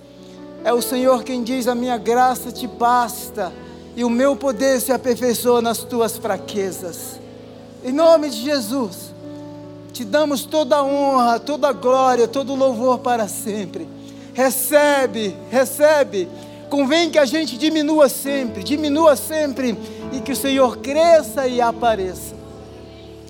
[0.63, 3.51] é o Senhor quem diz: A minha graça te basta
[3.95, 7.19] e o meu poder se aperfeiçoa nas tuas fraquezas.
[7.83, 9.13] Em nome de Jesus.
[9.91, 13.87] Te damos toda a honra, toda a glória, todo o louvor para sempre.
[14.33, 16.27] Recebe, recebe.
[16.73, 19.77] Convém que a gente diminua sempre, diminua sempre
[20.11, 22.35] e que o Senhor cresça e apareça.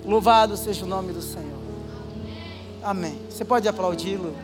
[0.02, 1.52] Louvado seja o nome do Senhor.
[2.82, 3.20] Amém.
[3.28, 4.34] Você pode aplaudi-lo.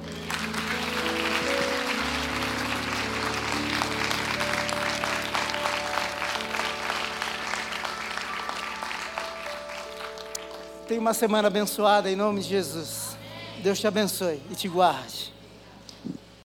[10.86, 13.16] Tenha uma semana abençoada em nome de Jesus.
[13.62, 15.39] Deus te abençoe e te guarde.